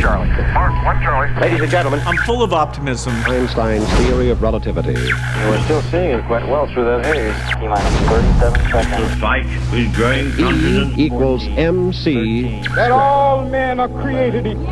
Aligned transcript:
Charlie. 0.00 0.28
Mark, 0.52 0.72
one 0.84 1.02
Charlie. 1.02 1.40
Ladies 1.40 1.60
and 1.60 1.70
gentlemen, 1.70 2.00
I'm 2.06 2.16
full 2.18 2.42
of 2.42 2.52
optimism. 2.52 3.12
Einstein's 3.26 3.88
theory 3.94 4.30
of 4.30 4.42
relativity. 4.42 4.94
We're 4.94 5.62
still 5.64 5.82
seeing 5.82 6.10
it 6.18 6.24
quite 6.26 6.46
well 6.48 6.66
through 6.72 6.84
that 6.84 7.04
haze. 7.04 7.34
T 7.60 7.66
minus 7.66 7.94
37 8.08 8.70
seconds. 8.70 9.10
The 9.10 9.16
fight 9.20 9.46
with 9.72 9.94
growing 9.94 10.30
confidence. 10.32 10.98
E 10.98 11.04
equals 11.04 11.44
MC. 11.56 12.60
that 12.74 12.90
all 12.90 13.44
men 13.48 13.80
are 13.80 13.88
created 13.88 14.46
equal. 14.46 14.66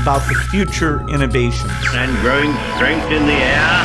About 0.00 0.22
the 0.28 0.34
future 0.50 1.06
innovations. 1.10 1.70
and 1.94 2.16
growing 2.20 2.52
strength 2.76 3.10
in 3.10 3.26
the 3.26 3.32
air. 3.32 3.84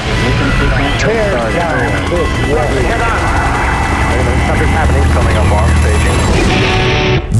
Something's 4.47 4.70
happening. 4.71 5.04
Coming 5.13 5.38
up 5.38 5.52
on 5.52 5.70
staging. 5.81 6.02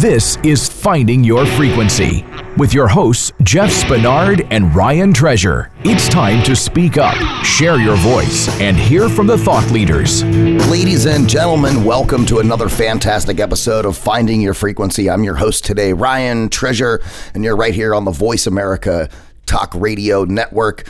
This 0.04 0.36
is 0.44 0.68
Finding 0.68 1.24
Your 1.24 1.46
Frequency 1.46 2.26
with 2.58 2.74
your 2.74 2.90
hosts, 2.90 3.32
Jeff 3.42 3.70
Spinard 3.70 4.46
and 4.52 4.76
Ryan 4.76 5.14
Treasure. 5.14 5.72
It's 5.86 6.10
time 6.10 6.44
to 6.44 6.58
speak 6.58 6.98
up, 6.98 7.16
share 7.46 7.80
your 7.80 7.96
voice, 7.96 8.50
and 8.60 8.76
hear 8.76 9.08
from 9.08 9.28
the 9.28 9.38
thought 9.38 9.72
leaders. 9.72 10.26
Ladies 10.70 11.06
and 11.06 11.30
gentlemen, 11.30 11.86
welcome 11.86 12.26
to 12.26 12.40
another 12.40 12.68
fantastic 12.68 13.40
episode 13.40 13.86
of 13.86 13.96
Finding 13.96 14.42
Your 14.42 14.54
Frequency. 14.54 15.10
I'm 15.10 15.24
your 15.24 15.36
host 15.36 15.64
today, 15.64 15.94
Ryan 15.94 16.50
Treasure, 16.50 17.02
and 17.34 17.42
you're 17.46 17.56
right 17.56 17.74
here 17.74 17.96
on 17.96 18.04
the 18.04 18.12
Voice 18.12 18.46
America 18.46 19.08
Talk 19.46 19.74
Radio 19.74 20.26
Network. 20.26 20.84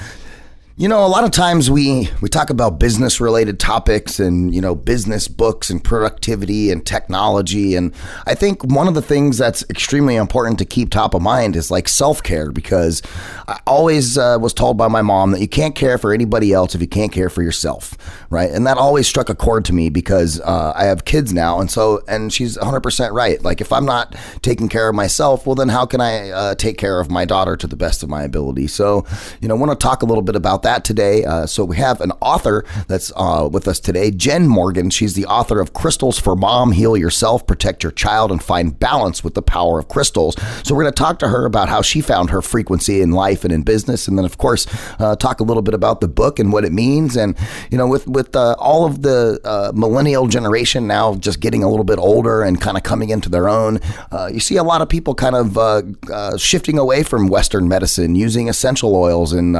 You 0.76 0.88
know, 0.88 1.06
a 1.06 1.08
lot 1.08 1.24
of 1.24 1.30
times 1.30 1.70
we 1.70 2.10
we 2.20 2.30
talk 2.30 2.50
about 2.50 2.80
business 2.80 3.22
related 3.22 3.60
topics 3.60 4.20
and, 4.20 4.56
you 4.56 4.60
know, 4.60 4.74
business 4.74 5.28
books 5.28 5.70
and 5.70 5.84
productivity 5.84 6.72
and 6.72 6.84
technology 6.84 7.76
and 7.76 7.94
I 8.26 8.34
think 8.34 8.64
one 8.64 8.88
of 8.88 8.96
the 8.96 9.02
things 9.04 9.38
that's 9.38 9.64
extremely 9.70 10.16
important 10.16 10.58
to 10.58 10.66
keep 10.66 10.90
top 10.90 11.14
of 11.14 11.22
mind 11.22 11.56
is 11.56 11.70
like 11.70 11.88
self-care 11.88 12.52
because 12.52 13.04
I 13.48 13.60
always 13.68 14.18
uh, 14.18 14.40
was 14.42 14.52
told 14.52 14.76
by 14.76 14.88
my 14.88 15.04
mom 15.04 15.30
that 15.34 15.42
you 15.42 15.48
can't 15.48 15.76
care 15.76 16.00
for 16.00 16.12
anybody 16.12 16.54
else 16.54 16.74
if 16.74 16.82
you 16.82 16.88
can't 16.88 17.12
care 17.12 17.30
for 17.30 17.44
yourself, 17.44 17.96
right? 18.32 18.50
And 18.50 18.66
that 18.66 18.80
always 18.80 19.08
struck 19.08 19.30
a 19.30 19.36
chord 19.36 19.66
to 19.66 19.74
me 19.74 19.92
because 19.92 20.40
uh, 20.40 20.74
I 20.76 20.86
have 20.86 21.06
kids 21.06 21.32
now 21.32 21.60
and 21.60 21.70
so 21.70 22.02
and 22.08 22.34
she's 22.34 22.58
100% 22.58 23.12
right. 23.12 23.40
Like 23.44 23.62
if 23.62 23.72
I'm 23.72 23.86
not 23.86 24.16
taking 24.42 24.70
care 24.70 24.90
of 24.90 24.96
myself, 24.96 25.46
well 25.46 25.54
then 25.54 25.70
how 25.70 25.86
can 25.86 26.02
I 26.02 26.32
uh, 26.32 26.56
take 26.56 26.80
care 26.80 27.00
of 27.00 27.12
my 27.12 27.26
daughter 27.26 27.56
to 27.58 27.68
the 27.68 27.76
best 27.76 28.02
of 28.02 28.10
my 28.10 28.24
ability? 28.24 28.66
So, 28.66 29.06
you 29.40 29.48
know, 29.48 29.54
I 29.54 29.60
want 29.60 29.80
to 29.80 29.84
talk 29.88 30.02
a 30.02 30.08
little 30.08 30.24
bit 30.24 30.36
about 30.36 30.63
that 30.64 30.84
today. 30.84 31.24
Uh, 31.24 31.46
so 31.46 31.64
we 31.64 31.78
have 31.78 32.02
an 32.02 32.12
author 32.22 32.66
that's 32.88 33.12
uh, 33.16 33.48
with 33.52 33.68
us 33.68 33.80
today, 33.80 34.12
Jenn 34.12 34.48
Morgan. 34.48 34.90
She's 34.90 35.14
the 35.14 35.26
author 35.26 35.60
of 35.60 35.74
Crystals 35.74 36.20
for 36.20 36.36
Mom: 36.36 36.72
Heal 36.72 36.98
Yourself, 36.98 37.46
Protect 37.46 37.84
Your 37.84 37.92
Child, 37.92 38.32
and 38.32 38.42
Find 38.42 38.78
Balance 38.78 39.24
with 39.24 39.34
the 39.34 39.42
Power 39.42 39.80
of 39.80 39.88
Crystals. 39.88 40.36
So 40.64 40.76
we're 40.76 40.84
going 40.84 40.94
to 40.94 41.04
talk 41.04 41.20
to 41.20 41.28
her 41.28 41.46
about 41.46 41.70
how 41.70 41.82
she 41.82 42.02
found 42.02 42.30
her 42.30 42.42
frequency 42.42 43.02
in 43.02 43.12
life 43.12 43.44
and 43.44 43.54
in 43.54 43.64
business, 43.64 44.08
and 44.08 44.18
then 44.18 44.26
of 44.26 44.38
course 44.38 44.68
uh, 45.00 45.16
talk 45.16 45.40
a 45.40 45.44
little 45.44 45.62
bit 45.64 45.74
about 45.74 46.02
the 46.02 46.08
book 46.08 46.40
and 46.40 46.52
what 46.52 46.66
it 46.66 46.72
means. 46.72 47.16
And 47.16 47.38
you 47.70 47.78
know, 47.78 47.88
with 47.88 48.08
with 48.08 48.36
uh, 48.36 48.56
all 48.58 48.86
of 48.86 49.02
the 49.02 49.40
uh, 49.44 49.72
millennial 49.76 50.28
generation 50.28 50.88
now 50.88 51.16
just 51.16 51.40
getting 51.40 51.64
a 51.64 51.70
little 51.70 51.86
bit 51.86 52.00
older 52.00 52.42
and 52.42 52.60
kind 52.60 52.78
of 52.78 52.84
coming 52.84 53.10
into 53.10 53.30
their 53.30 53.50
own, 53.50 53.80
uh, 54.12 54.30
you 54.34 54.40
see 54.40 54.58
a 54.58 54.64
lot 54.64 54.82
of 54.82 54.90
people 54.90 55.14
kind 55.16 55.36
of 55.36 56.40
shifting 56.40 56.78
away 56.78 57.04
from 57.04 57.28
Western 57.28 57.68
medicine, 57.68 58.16
using 58.16 58.50
essential 58.50 58.96
oils 58.96 59.34
and 59.34 59.58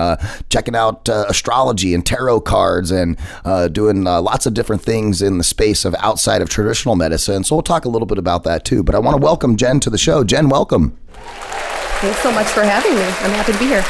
checking 0.50 0.76
out 0.76 0.93
uh, 1.10 1.26
astrology 1.28 1.94
and 1.94 2.06
tarot 2.06 2.42
cards 2.42 2.92
and 2.92 3.18
uh, 3.46 3.68
doing 3.68 4.08
uh, 4.08 4.22
lots 4.22 4.46
of 4.46 4.54
different 4.54 4.82
things 4.82 5.22
in 5.22 5.38
the 5.38 5.44
space 5.44 5.86
of 5.86 5.96
outside 6.00 6.42
of 6.42 6.50
traditional 6.50 6.96
medicine. 6.96 7.44
So 7.44 7.56
we'll 7.56 7.64
talk 7.64 7.86
a 7.86 7.90
little 7.90 8.06
bit 8.06 8.18
about 8.18 8.44
that 8.44 8.66
too. 8.66 8.84
But 8.84 8.96
I 8.96 9.00
want 9.00 9.18
to 9.18 9.24
welcome 9.24 9.58
Jenn 9.58 9.80
to 9.82 9.90
the 9.90 9.98
show. 9.98 10.24
Jenn, 10.24 10.50
welcome. 10.50 10.98
Thanks 12.02 12.20
so 12.20 12.32
much 12.32 12.48
for 12.48 12.64
having 12.64 12.96
me. 12.96 13.02
I'm 13.02 13.32
happy 13.32 13.54
to 13.54 13.60
be 13.60 13.66
here. 13.66 13.84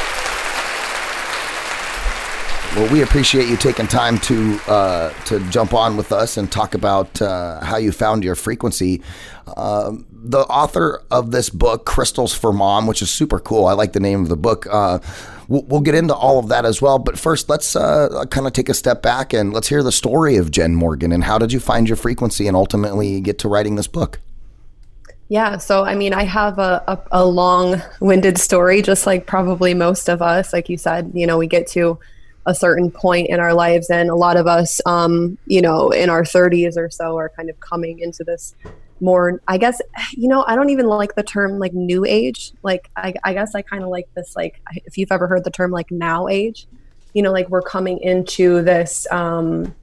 Well, 2.76 2.92
we 2.92 3.02
appreciate 3.02 3.46
you 3.48 3.56
taking 3.56 3.86
time 3.86 4.18
to 4.18 4.58
uh, 4.66 5.12
to 5.26 5.38
jump 5.50 5.74
on 5.74 5.96
with 5.96 6.10
us 6.10 6.36
and 6.36 6.50
talk 6.50 6.74
about 6.74 7.22
uh, 7.22 7.64
how 7.64 7.76
you 7.76 7.92
found 7.92 8.24
your 8.24 8.34
frequency. 8.34 9.00
Um, 9.56 10.06
the 10.10 10.40
author 10.40 11.04
of 11.08 11.30
this 11.30 11.50
book, 11.50 11.86
Crystals 11.86 12.34
for 12.34 12.52
Mom, 12.52 12.88
which 12.88 13.00
is 13.00 13.10
super 13.10 13.38
cool. 13.38 13.66
I 13.66 13.74
like 13.74 13.92
the 13.92 14.00
name 14.00 14.22
of 14.22 14.28
the 14.28 14.36
book. 14.36 14.66
We'll, 15.48 15.62
we'll 15.62 15.80
get 15.80 15.94
into 15.94 16.14
all 16.14 16.38
of 16.38 16.48
that 16.48 16.64
as 16.64 16.80
well. 16.80 16.98
But 16.98 17.18
first, 17.18 17.48
let's 17.48 17.76
uh, 17.76 18.24
kind 18.30 18.46
of 18.46 18.52
take 18.52 18.68
a 18.68 18.74
step 18.74 19.02
back 19.02 19.32
and 19.32 19.52
let's 19.52 19.68
hear 19.68 19.82
the 19.82 19.92
story 19.92 20.36
of 20.36 20.50
Jenn 20.50 20.74
Morgan 20.74 21.12
and 21.12 21.24
how 21.24 21.38
did 21.38 21.52
you 21.52 21.60
find 21.60 21.88
your 21.88 21.96
frequency 21.96 22.46
and 22.46 22.56
ultimately 22.56 23.20
get 23.20 23.38
to 23.40 23.48
writing 23.48 23.76
this 23.76 23.86
book. 23.86 24.20
Yeah, 25.28 25.56
so 25.56 25.84
I 25.84 25.94
mean, 25.94 26.12
I 26.12 26.24
have 26.24 26.58
a, 26.58 26.84
a, 26.86 27.22
a 27.22 27.26
long 27.26 27.82
winded 28.00 28.38
story, 28.38 28.82
just 28.82 29.06
like 29.06 29.26
probably 29.26 29.72
most 29.74 30.08
of 30.08 30.20
us. 30.20 30.52
Like 30.52 30.68
you 30.68 30.76
said, 30.76 31.12
you 31.14 31.26
know, 31.26 31.38
we 31.38 31.46
get 31.46 31.66
to 31.68 31.98
a 32.46 32.54
certain 32.54 32.90
point 32.90 33.30
in 33.30 33.40
our 33.40 33.54
lives, 33.54 33.88
and 33.88 34.10
a 34.10 34.14
lot 34.14 34.36
of 34.36 34.46
us, 34.46 34.80
um, 34.84 35.38
you 35.46 35.62
know, 35.62 35.90
in 35.90 36.10
our 36.10 36.22
30s 36.22 36.76
or 36.76 36.90
so, 36.90 37.16
are 37.16 37.30
kind 37.30 37.48
of 37.48 37.58
coming 37.60 38.00
into 38.00 38.22
this 38.22 38.54
more, 39.04 39.40
I 39.46 39.58
guess, 39.58 39.80
you 40.12 40.28
know, 40.28 40.44
I 40.46 40.56
don't 40.56 40.70
even 40.70 40.86
like 40.86 41.14
the 41.14 41.22
term 41.22 41.58
like 41.58 41.72
new 41.72 42.04
age. 42.04 42.52
Like, 42.62 42.90
I, 42.96 43.14
I 43.22 43.34
guess 43.34 43.54
I 43.54 43.62
kind 43.62 43.84
of 43.84 43.90
like 43.90 44.08
this, 44.14 44.34
like, 44.34 44.60
if 44.86 44.98
you've 44.98 45.12
ever 45.12 45.26
heard 45.26 45.44
the 45.44 45.50
term 45.50 45.70
like 45.70 45.90
now 45.90 46.26
age, 46.26 46.66
you 47.12 47.22
know, 47.22 47.30
like 47.30 47.48
we're 47.50 47.62
coming 47.62 47.98
into 48.00 48.62
this. 48.62 49.06
Um, 49.12 49.74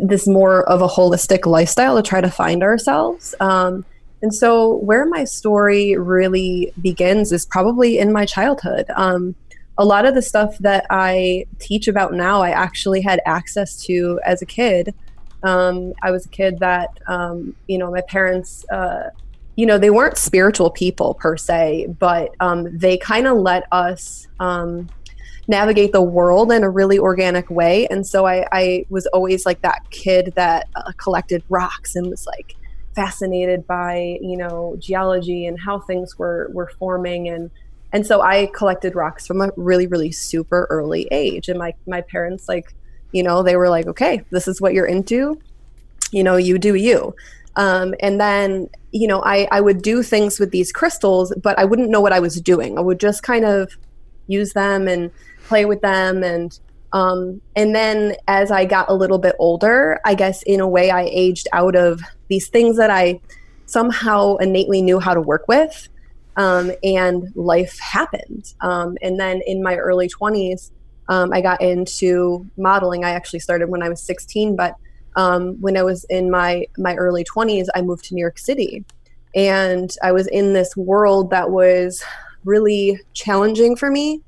this 0.00 0.26
more 0.26 0.62
of 0.68 0.80
a 0.80 0.88
holistic 0.88 1.46
lifestyle 1.46 1.96
to 1.96 2.02
try 2.02 2.20
to 2.20 2.30
find 2.30 2.62
ourselves. 2.62 3.34
Um, 3.40 3.84
and 4.22 4.32
so, 4.32 4.76
where 4.76 5.04
my 5.06 5.24
story 5.24 5.96
really 5.96 6.72
begins 6.80 7.32
is 7.32 7.44
probably 7.44 7.98
in 7.98 8.12
my 8.12 8.24
childhood. 8.24 8.86
Um, 8.94 9.34
a 9.78 9.84
lot 9.84 10.06
of 10.06 10.14
the 10.14 10.22
stuff 10.22 10.56
that 10.58 10.86
I 10.90 11.46
teach 11.58 11.88
about 11.88 12.12
now, 12.12 12.40
I 12.42 12.50
actually 12.50 13.00
had 13.00 13.20
access 13.26 13.82
to 13.86 14.20
as 14.24 14.40
a 14.40 14.46
kid. 14.46 14.94
Um, 15.42 15.92
I 16.02 16.10
was 16.10 16.26
a 16.26 16.28
kid 16.28 16.58
that, 16.60 16.90
um, 17.06 17.54
you 17.68 17.78
know, 17.78 17.90
my 17.90 18.02
parents, 18.02 18.64
uh, 18.70 19.10
you 19.56 19.66
know, 19.66 19.78
they 19.78 19.90
weren't 19.90 20.16
spiritual 20.16 20.70
people 20.70 21.14
per 21.14 21.36
se, 21.36 21.88
but 21.98 22.30
um, 22.40 22.76
they 22.76 22.96
kind 22.96 23.26
of 23.26 23.36
let 23.38 23.64
us 23.72 24.26
um, 24.40 24.88
navigate 25.48 25.92
the 25.92 26.02
world 26.02 26.52
in 26.52 26.62
a 26.62 26.70
really 26.70 26.98
organic 26.98 27.50
way. 27.50 27.86
And 27.88 28.06
so 28.06 28.26
I, 28.26 28.46
I 28.52 28.86
was 28.88 29.06
always 29.06 29.44
like 29.44 29.60
that 29.62 29.82
kid 29.90 30.32
that 30.36 30.68
uh, 30.76 30.92
collected 30.96 31.42
rocks 31.48 31.96
and 31.96 32.08
was 32.08 32.26
like, 32.26 32.56
fascinated 32.94 33.66
by 33.66 34.18
you 34.20 34.36
know 34.36 34.76
geology 34.78 35.46
and 35.46 35.58
how 35.58 35.78
things 35.80 36.18
were 36.18 36.50
were 36.52 36.70
forming 36.78 37.28
and 37.28 37.50
and 37.92 38.06
so 38.06 38.22
I 38.22 38.50
collected 38.54 38.94
rocks 38.94 39.26
from 39.26 39.40
a 39.40 39.50
really 39.56 39.86
really 39.86 40.12
super 40.12 40.66
early 40.70 41.08
age 41.10 41.48
and 41.48 41.58
my 41.58 41.74
my 41.86 42.02
parents 42.02 42.48
like 42.48 42.74
you 43.12 43.22
know 43.22 43.42
they 43.42 43.56
were 43.56 43.68
like 43.68 43.86
okay 43.86 44.22
this 44.30 44.48
is 44.48 44.60
what 44.60 44.74
you're 44.74 44.86
into 44.86 45.40
you 46.10 46.22
know 46.22 46.36
you 46.36 46.58
do 46.58 46.74
you 46.74 47.14
um, 47.56 47.94
and 48.00 48.20
then 48.20 48.68
you 48.92 49.06
know 49.06 49.22
I 49.24 49.46
I 49.50 49.60
would 49.60 49.82
do 49.82 50.02
things 50.02 50.40
with 50.40 50.50
these 50.50 50.72
crystals 50.72 51.32
but 51.42 51.58
I 51.58 51.64
wouldn't 51.64 51.90
know 51.90 52.00
what 52.00 52.12
I 52.12 52.20
was 52.20 52.40
doing 52.40 52.78
I 52.78 52.80
would 52.80 53.00
just 53.00 53.22
kind 53.22 53.44
of 53.44 53.76
use 54.26 54.52
them 54.52 54.88
and 54.88 55.10
play 55.44 55.64
with 55.64 55.80
them 55.82 56.22
and 56.22 56.58
um, 56.92 57.40
and 57.56 57.74
then 57.74 58.14
as 58.28 58.50
I 58.50 58.64
got 58.64 58.90
a 58.90 58.94
little 58.94 59.18
bit 59.18 59.34
older, 59.38 59.98
I 60.04 60.14
guess 60.14 60.42
in 60.42 60.60
a 60.60 60.68
way 60.68 60.90
I 60.90 61.08
aged 61.10 61.48
out 61.52 61.74
of 61.74 62.02
these 62.28 62.48
things 62.48 62.76
that 62.76 62.90
I 62.90 63.20
somehow 63.66 64.36
innately 64.36 64.82
knew 64.82 65.00
how 65.00 65.14
to 65.14 65.20
work 65.20 65.48
with. 65.48 65.88
Um, 66.36 66.72
and 66.82 67.30
life 67.34 67.78
happened. 67.78 68.54
Um, 68.60 68.96
and 69.02 69.20
then 69.20 69.42
in 69.46 69.62
my 69.62 69.76
early 69.76 70.08
20s, 70.08 70.70
um, 71.08 71.32
I 71.32 71.40
got 71.40 71.60
into 71.60 72.46
modeling. 72.56 73.04
I 73.04 73.10
actually 73.10 73.40
started 73.40 73.68
when 73.68 73.82
I 73.82 73.88
was 73.88 74.02
16, 74.02 74.56
but 74.56 74.76
um, 75.16 75.60
when 75.60 75.76
I 75.76 75.82
was 75.82 76.04
in 76.04 76.30
my, 76.30 76.66
my 76.78 76.94
early 76.94 77.24
20s, 77.24 77.66
I 77.74 77.82
moved 77.82 78.04
to 78.06 78.14
New 78.14 78.20
York 78.20 78.38
City. 78.38 78.84
And 79.34 79.94
I 80.02 80.12
was 80.12 80.26
in 80.26 80.52
this 80.52 80.76
world 80.76 81.30
that 81.30 81.50
was 81.50 82.02
really 82.44 83.00
challenging 83.12 83.76
for 83.76 83.90
me 83.90 84.22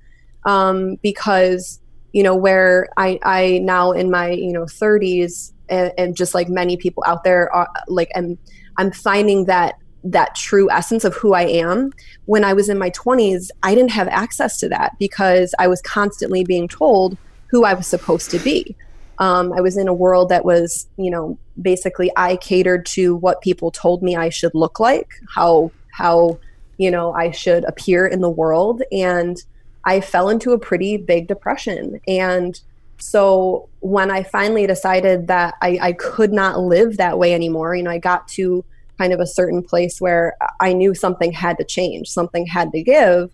um, 0.44 0.96
because 1.02 1.80
you 2.14 2.22
know 2.22 2.34
where 2.34 2.88
i 2.96 3.18
i 3.24 3.58
now 3.64 3.90
in 3.90 4.10
my 4.10 4.30
you 4.30 4.52
know 4.52 4.64
30s 4.64 5.52
and, 5.68 5.92
and 5.98 6.16
just 6.16 6.32
like 6.32 6.48
many 6.48 6.76
people 6.76 7.02
out 7.06 7.24
there 7.24 7.52
are 7.52 7.68
like 7.88 8.08
and 8.14 8.38
i'm 8.78 8.92
finding 8.92 9.44
that 9.46 9.74
that 10.04 10.34
true 10.34 10.70
essence 10.70 11.04
of 11.04 11.14
who 11.14 11.34
i 11.34 11.42
am. 11.42 11.92
When 12.26 12.44
i 12.44 12.52
was 12.52 12.68
in 12.68 12.78
my 12.78 12.90
20s 12.90 13.50
i 13.62 13.74
didn't 13.74 13.90
have 13.92 14.08
access 14.08 14.58
to 14.60 14.68
that 14.68 14.96
because 14.98 15.54
i 15.58 15.66
was 15.66 15.80
constantly 15.82 16.44
being 16.44 16.68
told 16.68 17.16
who 17.48 17.64
i 17.64 17.74
was 17.74 17.86
supposed 17.86 18.30
to 18.30 18.38
be. 18.38 18.76
Um, 19.18 19.52
i 19.52 19.60
was 19.60 19.76
in 19.76 19.88
a 19.88 19.94
world 19.94 20.28
that 20.28 20.44
was 20.44 20.86
you 20.96 21.10
know 21.10 21.38
basically 21.60 22.10
i 22.16 22.36
catered 22.36 22.84
to 22.86 23.16
what 23.16 23.40
people 23.40 23.70
told 23.70 24.02
me 24.02 24.16
i 24.16 24.28
should 24.28 24.54
look 24.54 24.80
like 24.80 25.08
how 25.34 25.70
how 25.92 26.38
you 26.78 26.90
know 26.90 27.12
i 27.12 27.30
should 27.30 27.64
appear 27.64 28.06
in 28.06 28.20
the 28.20 28.30
world. 28.30 28.82
And 28.92 29.40
I 29.84 30.00
fell 30.00 30.28
into 30.28 30.52
a 30.52 30.58
pretty 30.58 30.96
big 30.96 31.26
depression. 31.26 32.00
And 32.08 32.58
so 32.98 33.68
when 33.80 34.10
I 34.10 34.22
finally 34.22 34.66
decided 34.66 35.26
that 35.28 35.54
I, 35.60 35.78
I 35.80 35.92
could 35.92 36.32
not 36.32 36.60
live 36.60 36.96
that 36.96 37.18
way 37.18 37.34
anymore, 37.34 37.74
you 37.74 37.82
know, 37.82 37.90
I 37.90 37.98
got 37.98 38.26
to 38.28 38.64
kind 38.98 39.12
of 39.12 39.20
a 39.20 39.26
certain 39.26 39.62
place 39.62 40.00
where 40.00 40.36
I 40.60 40.72
knew 40.72 40.94
something 40.94 41.32
had 41.32 41.58
to 41.58 41.64
change, 41.64 42.08
something 42.08 42.46
had 42.46 42.72
to 42.72 42.82
give, 42.82 43.30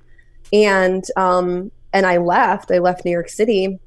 and 0.53 1.05
um, 1.17 1.71
and 1.93 2.07
I 2.07 2.19
left. 2.19 2.71
I 2.71 2.79
left 2.79 3.05
New 3.05 3.11
York 3.11 3.29
City, 3.29 3.79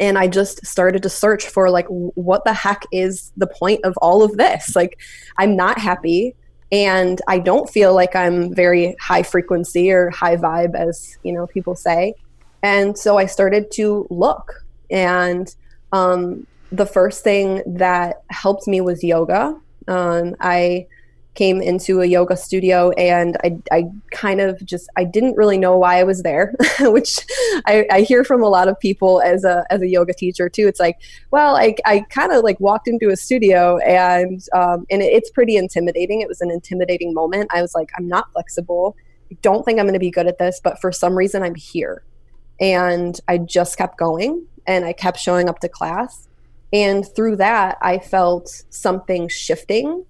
and 0.00 0.18
I 0.18 0.28
just 0.28 0.64
started 0.66 1.02
to 1.02 1.08
search 1.08 1.46
for 1.48 1.70
like 1.70 1.86
what 1.88 2.44
the 2.44 2.52
heck 2.52 2.84
is 2.92 3.32
the 3.36 3.46
point 3.46 3.84
of 3.84 3.96
all 3.98 4.22
of 4.22 4.36
this? 4.36 4.76
Like, 4.76 4.98
I'm 5.38 5.56
not 5.56 5.78
happy, 5.78 6.34
and 6.70 7.20
I 7.28 7.38
don't 7.38 7.68
feel 7.68 7.94
like 7.94 8.14
I'm 8.14 8.54
very 8.54 8.96
high 9.00 9.22
frequency 9.22 9.90
or 9.90 10.10
high 10.10 10.36
vibe, 10.36 10.74
as 10.74 11.16
you 11.22 11.32
know 11.32 11.46
people 11.46 11.74
say. 11.74 12.14
And 12.62 12.98
so 12.98 13.18
I 13.18 13.26
started 13.26 13.70
to 13.72 14.06
look, 14.10 14.64
and 14.90 15.54
um, 15.92 16.46
the 16.72 16.86
first 16.86 17.24
thing 17.24 17.62
that 17.66 18.22
helped 18.30 18.66
me 18.66 18.80
was 18.80 19.02
yoga. 19.02 19.58
Um, 19.86 20.36
I 20.40 20.86
came 21.38 21.62
into 21.62 22.00
a 22.00 22.06
yoga 22.06 22.36
studio 22.36 22.90
and 22.98 23.36
I, 23.44 23.58
I 23.70 23.84
kind 24.10 24.40
of 24.40 24.64
just 24.64 24.90
I 24.96 25.04
didn't 25.04 25.36
really 25.36 25.56
know 25.56 25.78
why 25.78 26.00
I 26.00 26.02
was 26.02 26.24
there, 26.24 26.52
which 26.80 27.20
I, 27.64 27.86
I, 27.92 28.00
hear 28.00 28.24
from 28.24 28.42
a 28.42 28.48
lot 28.48 28.66
of 28.66 28.78
people 28.80 29.22
as 29.22 29.44
a 29.44 29.64
as 29.70 29.80
a 29.80 29.86
yoga 29.86 30.12
teacher 30.12 30.48
too. 30.48 30.66
It's 30.66 30.80
like, 30.80 30.96
well, 31.30 31.56
I, 31.56 31.76
I 31.86 32.00
kind 32.10 32.32
of 32.32 32.42
like 32.42 32.58
walked 32.58 32.88
into 32.88 33.10
a 33.10 33.16
studio 33.16 33.78
and 33.78 34.42
um, 34.52 34.84
and 34.90 35.00
it's 35.00 35.30
pretty 35.30 35.56
intimidating. 35.56 36.22
It 36.22 36.28
was 36.28 36.40
an 36.40 36.50
intimidating 36.50 37.14
moment. 37.14 37.50
I 37.54 37.62
was 37.62 37.72
like, 37.72 37.90
I'm 37.96 38.08
not 38.08 38.32
flexible. 38.32 38.96
I 39.30 39.36
don't 39.40 39.64
think 39.64 39.78
I'm 39.78 39.84
going 39.84 39.94
to 39.94 40.00
be 40.00 40.10
good 40.10 40.26
at 40.26 40.38
this, 40.38 40.60
but 40.62 40.80
for 40.80 40.90
some 40.90 41.14
reason 41.14 41.44
I'm 41.44 41.54
here, 41.54 42.02
and 42.60 43.16
I 43.28 43.38
just 43.38 43.78
kept 43.78 43.96
going 43.96 44.44
and 44.66 44.84
I 44.84 44.92
kept 44.92 45.20
showing 45.20 45.48
up 45.48 45.60
to 45.60 45.68
class 45.68 46.28
and 46.72 47.06
through 47.14 47.36
that, 47.36 47.78
I 47.80 47.98
felt 47.98 48.64
something 48.70 49.28
shifting. 49.28 50.04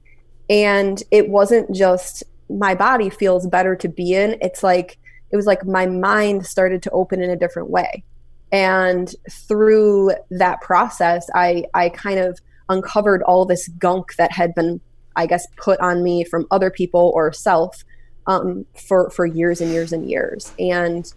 And 0.49 1.03
it 1.11 1.29
wasn't 1.29 1.75
just 1.75 2.25
my 2.49 2.75
body 2.75 3.11
feels 3.11 3.47
better 3.47 3.77
to 3.77 3.89
be 3.89 4.15
in. 4.15 4.39
It's 4.41 4.63
like, 4.63 4.99
it 5.31 5.37
was 5.37 5.47
like 5.47 5.67
my 5.67 5.87
mind 5.87 6.47
started 6.47 6.83
to 6.85 6.91
open 6.91 7.23
in 7.23 7.31
a 7.31 7.37
different 7.37 7.69
way. 7.71 8.03
And 8.51 9.15
through 9.31 10.13
that 10.31 10.61
process, 10.63 11.29
I, 11.35 11.65
I 11.75 11.91
kind 11.91 12.19
of 12.19 12.39
uncovered 12.71 13.23
all 13.23 13.45
this 13.45 13.69
gunk 13.69 14.17
that 14.17 14.33
had 14.33 14.55
been, 14.55 14.81
I 15.17 15.27
guess, 15.27 15.47
put 15.57 15.79
on 15.81 16.03
me 16.03 16.25
from 16.25 16.47
other 16.51 16.71
people 16.71 17.13
or 17.15 17.33
self 17.33 17.85
um, 18.27 18.65
for, 18.75 19.11
for 19.11 19.27
years 19.27 19.61
and 19.61 19.71
years 19.71 19.93
and 19.93 20.09
years. 20.09 20.53
And 20.59 21.13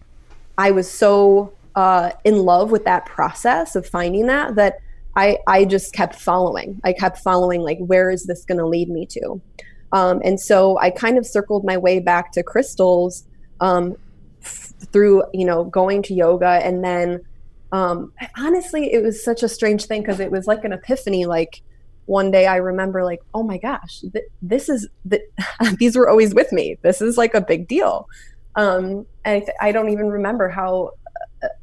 I 0.57 0.71
was 0.71 0.91
so 0.91 1.53
uh, 1.75 2.11
in 2.23 2.39
love 2.39 2.71
with 2.71 2.83
that 2.85 3.05
process 3.05 3.75
of 3.75 3.87
finding 3.87 4.27
that 4.27 4.55
that 4.55 4.79
I, 5.15 5.39
I 5.47 5.65
just 5.65 5.93
kept 5.93 6.15
following. 6.15 6.79
I 6.83 6.93
kept 6.93 7.17
following, 7.19 7.61
like, 7.61 7.77
where 7.79 8.09
is 8.09 8.25
this 8.25 8.45
going 8.45 8.59
to 8.59 8.65
lead 8.65 8.89
me 8.89 9.05
to? 9.07 9.41
Um, 9.91 10.21
and 10.23 10.39
so 10.39 10.77
I 10.79 10.89
kind 10.89 11.17
of 11.17 11.25
circled 11.25 11.65
my 11.65 11.77
way 11.77 11.99
back 11.99 12.31
to 12.33 12.43
crystals 12.43 13.25
um, 13.59 13.95
f- 14.41 14.73
through, 14.91 15.23
you 15.33 15.45
know, 15.45 15.65
going 15.65 16.01
to 16.03 16.13
yoga. 16.13 16.61
And 16.63 16.83
then 16.83 17.21
um, 17.71 18.13
honestly, 18.37 18.93
it 18.93 19.03
was 19.03 19.23
such 19.23 19.43
a 19.43 19.49
strange 19.49 19.85
thing 19.85 20.01
because 20.01 20.19
it 20.19 20.31
was 20.31 20.47
like 20.47 20.63
an 20.63 20.71
epiphany. 20.71 21.25
Like, 21.25 21.61
one 22.05 22.31
day 22.31 22.47
I 22.47 22.57
remember, 22.57 23.03
like, 23.03 23.21
oh 23.33 23.43
my 23.43 23.57
gosh, 23.57 24.01
th- 24.01 24.25
this 24.41 24.69
is, 24.69 24.87
th- 25.09 25.21
these 25.77 25.95
were 25.95 26.09
always 26.09 26.33
with 26.33 26.51
me. 26.51 26.77
This 26.81 27.01
is 27.01 27.17
like 27.17 27.33
a 27.33 27.41
big 27.41 27.67
deal. 27.67 28.07
Um, 28.55 29.05
I, 29.25 29.39
th- 29.39 29.57
I 29.61 29.71
don't 29.71 29.89
even 29.89 30.07
remember 30.07 30.49
how 30.49 30.91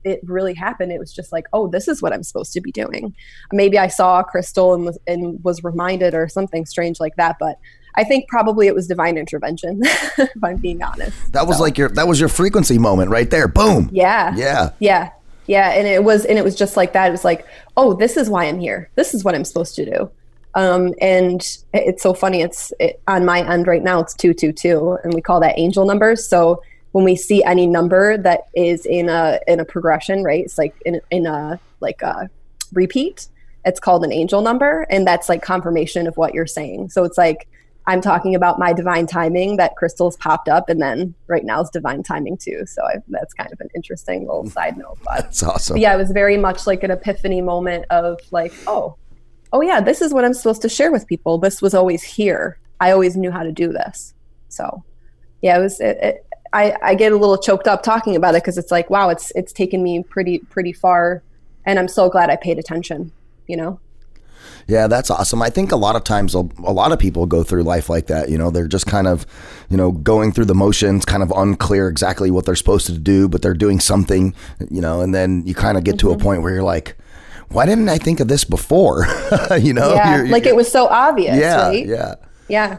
it 0.05 0.21
really 0.25 0.55
happened. 0.55 0.93
It 0.93 0.99
was 0.99 1.13
just 1.13 1.33
like, 1.33 1.47
oh, 1.53 1.69
this 1.69 1.89
is 1.89 2.03
what 2.03 2.13
I'm 2.13 2.23
supposed 2.23 2.53
to 2.55 2.61
be 2.61 2.73
doing. 2.73 3.15
Maybe 3.53 3.79
I 3.79 3.89
saw 3.89 4.21
a 4.21 4.25
crystal 4.25 4.75
and 4.75 4.85
was 4.85 4.99
and 5.07 5.43
was 5.45 5.63
reminded 5.65 6.15
or 6.15 6.29
something 6.29 6.67
strange 6.67 7.01
like 7.01 7.17
that, 7.17 7.37
but 7.39 7.59
I 7.95 8.05
think 8.05 8.29
probably 8.29 8.69
it 8.69 8.75
was 8.75 8.87
divine 8.87 9.19
intervention, 9.19 9.81
if 9.85 10.45
I'm 10.45 10.59
being 10.59 10.83
honest. 10.83 11.33
That 11.33 11.47
was 11.47 11.57
so. 11.57 11.63
like 11.65 11.77
your 11.77 11.89
that 11.91 12.07
was 12.07 12.21
your 12.21 12.29
frequency 12.29 12.79
moment 12.79 13.11
right 13.11 13.29
there. 13.29 13.49
Boom. 13.49 13.91
Yeah. 13.93 14.35
Yeah. 14.37 14.71
Yeah. 14.79 15.11
Yeah. 15.47 15.71
And 15.71 15.87
it 15.87 16.05
was 16.05 16.25
and 16.25 16.39
it 16.39 16.45
was 16.45 16.55
just 16.55 16.77
like 16.77 16.93
that. 16.93 17.09
It 17.09 17.11
was 17.11 17.25
like, 17.25 17.47
oh, 17.77 17.95
this 17.95 18.17
is 18.17 18.31
why 18.31 18.45
I'm 18.45 18.61
here. 18.61 18.91
This 18.95 19.15
is 19.15 19.25
what 19.25 19.35
I'm 19.35 19.45
supposed 19.45 19.75
to 19.77 19.85
do. 19.85 20.11
Um, 20.55 20.95
and 21.01 21.41
it's 21.75 22.03
so 22.03 22.15
funny. 22.15 22.41
It's 22.43 22.73
it, 22.79 23.01
on 23.09 23.25
my 23.25 23.49
end 23.49 23.67
right 23.67 23.83
now. 23.83 24.01
It's 24.01 24.15
two 24.15 24.33
two 24.33 24.53
two, 24.53 24.97
and 25.03 25.13
we 25.13 25.21
call 25.21 25.41
that 25.41 25.59
angel 25.59 25.85
numbers. 25.85 26.27
So 26.27 26.63
when 26.93 27.05
we 27.05 27.17
see 27.17 27.43
any 27.45 27.67
number 27.67 28.17
that 28.17 28.43
is 28.55 28.87
in 28.87 29.09
a 29.09 29.41
in 29.47 29.61
a 29.61 29.65
progression, 29.65 30.23
right? 30.23 30.45
It's 30.45 30.59
like 30.59 30.75
in 30.85 31.01
in 31.11 31.27
a 31.27 31.61
like 31.81 32.03
a 32.03 32.31
repeat. 32.73 33.29
It's 33.65 33.81
called 33.81 34.05
an 34.05 34.13
angel 34.13 34.41
number, 34.41 34.87
and 34.89 35.07
that's 35.07 35.29
like 35.29 35.43
confirmation 35.43 36.07
of 36.07 36.17
what 36.17 36.35
you're 36.35 36.47
saying. 36.47 36.91
So 36.91 37.05
it's 37.05 37.19
like 37.19 37.49
I'm 37.87 38.01
talking 38.01 38.35
about 38.35 38.59
my 38.59 38.73
divine 38.73 39.07
timing 39.07 39.57
that 39.57 39.77
crystals 39.77 40.17
popped 40.17 40.49
up, 40.49 40.69
and 40.69 40.81
then 40.81 41.15
right 41.27 41.45
now 41.45 41.63
is 41.63 41.71
divine 41.71 42.03
timing 42.03 42.37
too. 42.37 42.65
So 42.67 42.83
I, 42.85 42.97
that's 43.09 43.35
kind 43.35 43.53
of 43.53 43.61
an 43.61 43.69
interesting 43.75 44.21
little 44.21 44.43
hmm. 44.43 44.49
side 44.49 44.77
note. 44.77 44.99
But 45.05 45.23
that's 45.23 45.43
awesome. 45.43 45.75
But 45.75 45.81
yeah, 45.81 45.95
it 45.95 45.99
was 45.99 46.11
very 46.11 46.37
much 46.37 46.67
like 46.67 46.83
an 46.83 46.91
epiphany 46.91 47.43
moment 47.43 47.87
of 47.91 48.21
like, 48.31 48.53
oh, 48.67 48.97
oh 49.53 49.63
yeah, 49.63 49.81
this 49.81 50.01
is 50.01 50.13
what 50.13 50.25
I'm 50.25 50.35
supposed 50.35 50.63
to 50.63 50.69
share 50.69 50.93
with 50.93 51.07
people. 51.07 51.39
This 51.39 51.61
was 51.61 51.75
always 51.75 52.03
here. 52.03 52.59
I 52.81 52.93
always 52.93 53.17
knew 53.17 53.31
how 53.31 53.43
to 53.43 53.53
do 53.53 53.73
this. 53.73 54.15
So 54.49 54.85
yeah, 55.43 55.59
it 55.59 55.63
was. 55.63 55.81
It, 55.81 55.99
it, 56.03 56.27
I, 56.53 56.77
I 56.83 56.95
get 56.95 57.13
a 57.13 57.17
little 57.17 57.39
choked 57.39 57.69
up 57.69 57.83
talking 57.83 58.17
about 58.17 58.35
it 58.35 58.43
because 58.43 58.59
it's 58.59 58.71
like, 58.71 58.91
wow, 58.91 59.09
it's 59.09 59.31
it's 59.33 59.53
taken 59.53 59.83
me 59.83 60.03
pretty 60.03 60.39
pretty 60.39 60.73
far, 60.73 61.23
and 61.65 61.79
I'm 61.79 61.89
so 61.89 62.09
glad 62.09 62.31
I 62.31 62.37
paid 62.37 62.59
attention. 62.59 63.13
You 63.47 63.57
know. 63.57 63.81
Yeah, 64.67 64.87
that's 64.87 65.11
awesome. 65.11 65.41
I 65.41 65.49
think 65.49 65.73
a 65.73 65.77
lot 65.77 65.97
of 65.97 66.05
times 66.05 66.35
a, 66.35 66.41
a, 66.63 66.73
lot 66.73 66.93
of 66.93 66.99
people 66.99 67.25
go 67.25 67.43
through 67.43 67.63
life 67.63 67.89
like 67.89 68.09
that. 68.09 68.29
You 68.29 68.37
know, 68.37 68.51
they're 68.51 68.69
just 68.69 68.87
kind 68.87 69.07
of, 69.07 69.27
you 69.71 69.79
know, 69.79 69.93
going 69.93 70.31
through 70.31 70.45
the 70.45 70.55
motions, 70.55 71.07
kind 71.07 71.23
of 71.23 71.33
unclear 71.35 71.89
exactly 71.89 72.31
what 72.31 72.45
they're 72.45 72.55
supposed 72.55 72.85
to 72.87 72.99
do, 72.99 73.31
but 73.31 73.41
they're 73.41 73.55
doing 73.55 73.81
something, 73.81 74.35
you 74.71 74.83
know, 74.83 75.01
and 75.01 75.15
then 75.15 75.43
you 75.47 75.55
kind 75.55 75.79
of 75.79 75.85
get 75.85 75.93
mm-hmm. 75.93 76.09
to 76.09 76.11
a 76.11 76.17
mm-hmm. 76.17 76.23
point 76.23 76.43
where 76.43 76.53
you're 76.53 76.63
like, 76.63 76.99
why 77.49 77.65
didn't 77.65 77.89
I 77.89 77.97
think 77.97 78.21
of 78.21 78.29
this 78.29 78.45
before? 78.45 79.07
you 79.59 79.73
know, 79.73 79.95
yeah, 79.95 80.17
you're, 80.17 80.29
like 80.29 80.45
you're, 80.45 80.53
it 80.53 80.57
was 80.57 80.71
so 80.71 80.87
obvious. 80.87 81.39
Yeah, 81.39 81.69
right? 81.69 81.87
yeah, 81.87 82.15
yeah. 82.49 82.79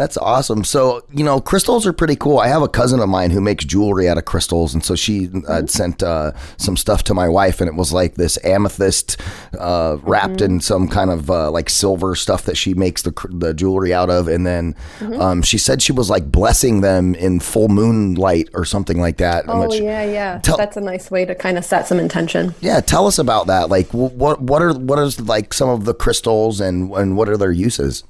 That's 0.00 0.16
awesome. 0.16 0.64
So, 0.64 1.04
you 1.12 1.22
know, 1.22 1.42
crystals 1.42 1.86
are 1.86 1.92
pretty 1.92 2.16
cool. 2.16 2.38
I 2.38 2.48
have 2.48 2.62
a 2.62 2.68
cousin 2.68 3.00
of 3.00 3.10
mine 3.10 3.30
who 3.30 3.40
makes 3.42 3.66
jewelry 3.66 4.08
out 4.08 4.16
of 4.16 4.24
crystals. 4.24 4.72
And 4.72 4.82
so 4.82 4.94
she 4.94 5.28
uh, 5.46 5.66
sent 5.66 6.02
uh, 6.02 6.32
some 6.56 6.78
stuff 6.78 7.02
to 7.04 7.12
my 7.12 7.28
wife, 7.28 7.60
and 7.60 7.68
it 7.68 7.74
was 7.74 7.92
like 7.92 8.14
this 8.14 8.42
amethyst 8.42 9.20
uh, 9.58 9.98
wrapped 10.00 10.36
mm-hmm. 10.36 10.54
in 10.54 10.60
some 10.60 10.88
kind 10.88 11.10
of 11.10 11.30
uh, 11.30 11.50
like 11.50 11.68
silver 11.68 12.14
stuff 12.14 12.44
that 12.44 12.56
she 12.56 12.72
makes 12.72 13.02
the, 13.02 13.12
the 13.28 13.52
jewelry 13.52 13.92
out 13.92 14.08
of. 14.08 14.26
And 14.26 14.46
then 14.46 14.72
mm-hmm. 15.00 15.20
um, 15.20 15.42
she 15.42 15.58
said 15.58 15.82
she 15.82 15.92
was 15.92 16.08
like 16.08 16.32
blessing 16.32 16.80
them 16.80 17.14
in 17.14 17.38
full 17.38 17.68
moonlight 17.68 18.48
or 18.54 18.64
something 18.64 19.02
like 19.02 19.18
that. 19.18 19.44
Oh, 19.48 19.68
which, 19.68 19.82
yeah, 19.82 20.02
yeah. 20.02 20.38
Tell, 20.38 20.56
That's 20.56 20.78
a 20.78 20.80
nice 20.80 21.10
way 21.10 21.26
to 21.26 21.34
kind 21.34 21.58
of 21.58 21.64
set 21.66 21.86
some 21.86 22.00
intention. 22.00 22.54
Yeah. 22.62 22.80
Tell 22.80 23.06
us 23.06 23.18
about 23.18 23.48
that. 23.48 23.68
Like, 23.68 23.92
what, 23.92 24.40
what 24.40 24.62
are, 24.62 24.72
what 24.72 24.98
is 24.98 25.20
like 25.20 25.52
some 25.52 25.68
of 25.68 25.84
the 25.84 25.92
crystals 25.92 26.58
and, 26.58 26.90
and 26.92 27.18
what 27.18 27.28
are 27.28 27.36
their 27.36 27.52
uses? 27.52 28.02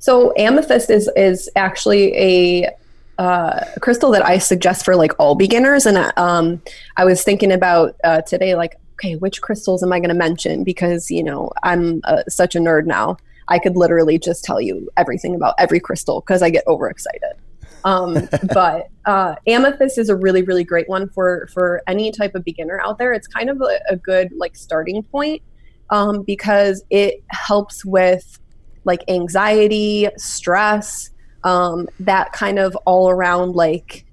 So 0.00 0.32
amethyst 0.36 0.90
is 0.90 1.08
is 1.14 1.48
actually 1.54 2.16
a 2.16 2.70
uh, 3.18 3.64
crystal 3.82 4.10
that 4.10 4.24
I 4.24 4.38
suggest 4.38 4.84
for 4.84 4.96
like 4.96 5.12
all 5.18 5.34
beginners. 5.34 5.84
And 5.84 6.10
um, 6.16 6.62
I 6.96 7.04
was 7.04 7.22
thinking 7.22 7.52
about 7.52 7.94
uh, 8.02 8.22
today, 8.22 8.54
like, 8.54 8.76
okay, 8.94 9.16
which 9.16 9.42
crystals 9.42 9.82
am 9.82 9.92
I 9.92 9.98
going 9.98 10.08
to 10.08 10.14
mention? 10.14 10.64
Because 10.64 11.10
you 11.10 11.22
know 11.22 11.52
I'm 11.62 12.00
uh, 12.04 12.22
such 12.28 12.56
a 12.56 12.58
nerd 12.58 12.86
now. 12.86 13.18
I 13.48 13.58
could 13.58 13.76
literally 13.76 14.18
just 14.18 14.42
tell 14.42 14.60
you 14.60 14.88
everything 14.96 15.34
about 15.34 15.54
every 15.58 15.80
crystal 15.80 16.20
because 16.20 16.40
I 16.40 16.50
get 16.50 16.66
overexcited. 16.66 17.36
Um, 17.84 18.28
but 18.54 18.88
uh, 19.04 19.34
amethyst 19.46 19.98
is 19.98 20.08
a 20.08 20.16
really, 20.16 20.42
really 20.42 20.64
great 20.64 20.88
one 20.88 21.10
for 21.10 21.46
for 21.52 21.82
any 21.86 22.10
type 22.10 22.34
of 22.34 22.42
beginner 22.42 22.80
out 22.80 22.96
there. 22.96 23.12
It's 23.12 23.26
kind 23.26 23.50
of 23.50 23.60
a, 23.60 23.80
a 23.90 23.96
good 23.96 24.32
like 24.34 24.56
starting 24.56 25.02
point 25.02 25.42
um, 25.90 26.22
because 26.22 26.82
it 26.88 27.22
helps 27.28 27.84
with 27.84 28.38
like 28.84 29.02
anxiety, 29.08 30.08
stress, 30.16 31.10
um, 31.44 31.88
that 32.00 32.32
kind 32.32 32.58
of 32.58 32.76
all 32.84 33.10
around 33.10 33.54
like 33.54 34.04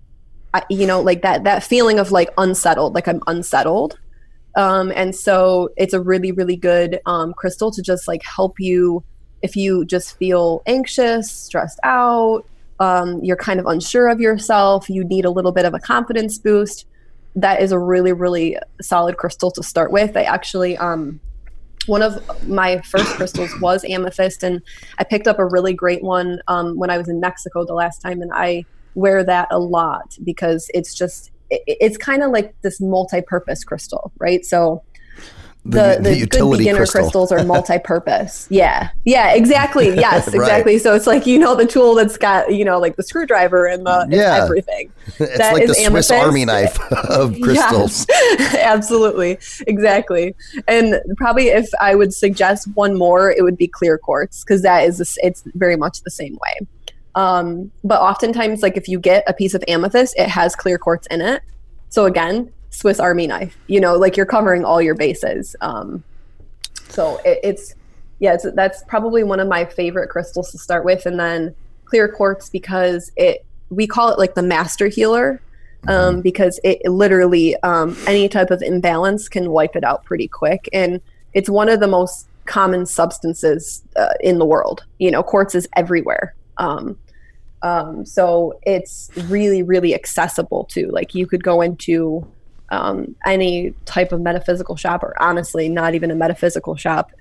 you 0.69 0.87
know 0.87 1.01
like 1.01 1.21
that 1.21 1.43
that 1.43 1.61
feeling 1.63 1.99
of 1.99 2.11
like 2.11 2.29
unsettled 2.39 2.95
like 2.95 3.07
i'm 3.07 3.21
unsettled. 3.27 3.99
Um, 4.55 4.91
and 4.95 5.15
so 5.15 5.69
it's 5.77 5.93
a 5.93 6.01
really 6.01 6.31
really 6.31 6.55
good 6.55 6.99
um, 7.05 7.33
crystal 7.33 7.69
to 7.71 7.81
just 7.81 8.07
like 8.07 8.23
help 8.23 8.59
you 8.59 9.03
if 9.43 9.55
you 9.55 9.85
just 9.85 10.17
feel 10.17 10.63
anxious 10.65 11.31
stressed 11.31 11.79
out 11.83 12.43
um, 12.79 13.23
you're 13.23 13.37
kind 13.37 13.59
of 13.59 13.67
unsure 13.67 14.07
of 14.07 14.19
yourself 14.19 14.89
you 14.89 15.03
need 15.03 15.25
a 15.25 15.29
little 15.29 15.51
bit 15.51 15.65
of 15.65 15.75
a 15.75 15.79
confidence 15.79 16.39
boost 16.39 16.87
that 17.37 17.61
is 17.61 17.71
a 17.71 17.77
really 17.77 18.13
really 18.13 18.57
solid 18.81 19.17
crystal 19.17 19.51
to 19.51 19.63
start 19.63 19.91
with. 19.91 20.17
I 20.17 20.23
actually 20.23 20.75
um 20.77 21.19
one 21.87 22.01
of 22.01 22.47
my 22.47 22.79
first 22.81 23.15
crystals 23.15 23.51
was 23.59 23.83
amethyst, 23.85 24.43
and 24.43 24.61
I 24.99 25.03
picked 25.03 25.27
up 25.27 25.39
a 25.39 25.45
really 25.45 25.73
great 25.73 26.03
one 26.03 26.39
um, 26.47 26.77
when 26.77 26.89
I 26.89 26.97
was 26.97 27.07
in 27.07 27.19
Mexico 27.19 27.65
the 27.65 27.73
last 27.73 28.01
time, 28.01 28.21
and 28.21 28.31
I 28.33 28.65
wear 28.95 29.23
that 29.23 29.47
a 29.51 29.59
lot 29.59 30.17
because 30.23 30.69
it's 30.73 30.93
just 30.93 31.31
it, 31.49 31.61
it's 31.67 31.97
kind 31.97 32.23
of 32.23 32.31
like 32.31 32.53
this 32.61 32.81
multi-purpose 32.81 33.63
crystal, 33.63 34.11
right? 34.19 34.45
So 34.45 34.83
the, 35.71 35.97
the, 36.01 36.15
utility 36.17 36.51
good 36.51 36.57
beginner 36.59 36.77
crystal. 36.79 37.01
crystals 37.01 37.31
are 37.31 37.43
multi-purpose. 37.45 38.47
yeah, 38.49 38.89
yeah, 39.05 39.33
exactly. 39.33 39.87
Yes, 39.95 40.27
Right. 40.27 40.35
exactly. 40.35 40.77
So 40.79 40.93
it's 40.95 41.07
like 41.07 41.25
you 41.25 41.39
know 41.39 41.55
the 41.55 41.65
tool 41.65 41.95
that's 41.95 42.17
got 42.17 42.53
you 42.53 42.63
know 42.65 42.79
like 42.79 42.95
the 42.95 43.03
screwdriver 43.03 43.65
and 43.65 43.85
the 43.85 44.07
Yeah. 44.09 44.43
everything. 44.43 44.91
It's 45.19 45.37
That 45.37 45.53
like 45.53 45.67
the 45.67 45.73
Swiss 45.73 45.85
amethyst. 46.11 46.11
Army 46.11 46.45
knife 46.45 46.79
of 46.91 47.35
crystals. 47.41 48.05
Yes, 48.09 48.55
absolutely, 48.55 49.39
exactly. 49.67 50.35
And 50.67 50.99
probably 51.17 51.47
if 51.47 51.67
I 51.81 51.95
would 51.95 52.13
suggest 52.13 52.67
one 52.75 52.97
more, 52.97 53.31
it 53.31 53.41
would 53.43 53.57
be 53.57 53.67
clear 53.67 53.97
quartz 53.97 54.43
because 54.43 54.61
that 54.63 54.83
is 54.83 54.97
the 54.97 55.03
s- 55.03 55.17
it's 55.23 55.43
very 55.55 55.75
much 55.77 56.01
the 56.03 56.11
same 56.11 56.33
way. 56.35 56.67
Um, 57.15 57.71
but 57.83 57.99
oftentimes, 58.01 58.61
like 58.61 58.77
if 58.77 58.87
you 58.87 58.99
get 58.99 59.23
a 59.27 59.33
piece 59.33 59.53
of 59.55 59.63
amethyst, 59.67 60.15
it 60.17 60.29
has 60.29 60.55
clear 60.55 60.77
quartz 60.77 61.07
in 61.07 61.21
it. 61.21 61.41
So 61.89 62.05
again, 62.05 62.51
Swiss 62.77 62.99
Army 62.99 63.25
knife. 63.25 63.57
You 63.65 63.81
know, 63.81 63.95
like 63.95 64.15
you're 64.15 64.27
covering 64.27 64.63
all 64.63 64.81
your 64.81 64.93
bases. 64.93 65.55
Um, 65.61 66.03
so 66.89 67.19
it, 67.25 67.39
it's 67.43 67.73
yeah, 68.19 68.33
it's, 68.33 68.45
that's 68.55 68.83
probably 68.87 69.23
one 69.23 69.39
of 69.39 69.47
my 69.47 69.65
favorite 69.65 70.09
crystals 70.09 70.51
to 70.51 70.59
start 70.59 70.85
with, 70.85 71.07
and 71.07 71.19
then 71.19 71.55
clear 71.85 72.07
quartz 72.07 72.49
because 72.49 73.11
it 73.15 73.43
we 73.69 73.87
call 73.87 74.09
it 74.09 74.19
like 74.19 74.35
the 74.35 74.43
master 74.43 74.87
healer 74.87 75.41
um, 75.87 76.21
because 76.21 76.59
it 76.63 76.79
literally 76.85 77.55
um, 77.63 77.97
any 78.05 78.29
type 78.29 78.51
of 78.51 78.61
imbalance 78.61 79.27
can 79.27 79.49
wipe 79.49 79.75
it 79.75 79.83
out 79.83 80.05
pretty 80.05 80.27
quick, 80.27 80.69
and 80.71 81.01
it's 81.33 81.49
one 81.49 81.69
of 81.69 81.79
the 81.79 81.87
most 81.87 82.27
common 82.45 82.85
substances 82.85 83.81
uh, 83.95 84.13
in 84.21 84.37
the 84.37 84.45
world. 84.45 84.85
You 84.99 85.09
know, 85.09 85.23
quartz 85.23 85.55
is 85.55 85.67
everywhere. 85.75 86.35
Um, 86.57 86.95
um, 87.63 88.05
so 88.05 88.59
it's 88.63 89.09
really, 89.25 89.63
really 89.63 89.95
accessible 89.95 90.65
too. 90.65 90.89
Like 90.91 91.15
you 91.15 91.25
could 91.25 91.43
go 91.43 91.61
into 91.61 92.27
um, 92.69 93.15
any 93.25 93.73
type 93.85 94.11
of 94.11 94.21
metaphysical 94.21 94.75
shop, 94.75 95.03
or 95.03 95.15
honestly, 95.21 95.69
not 95.69 95.95
even 95.95 96.11
a 96.11 96.15
metaphysical 96.15 96.75
shop, 96.75 97.11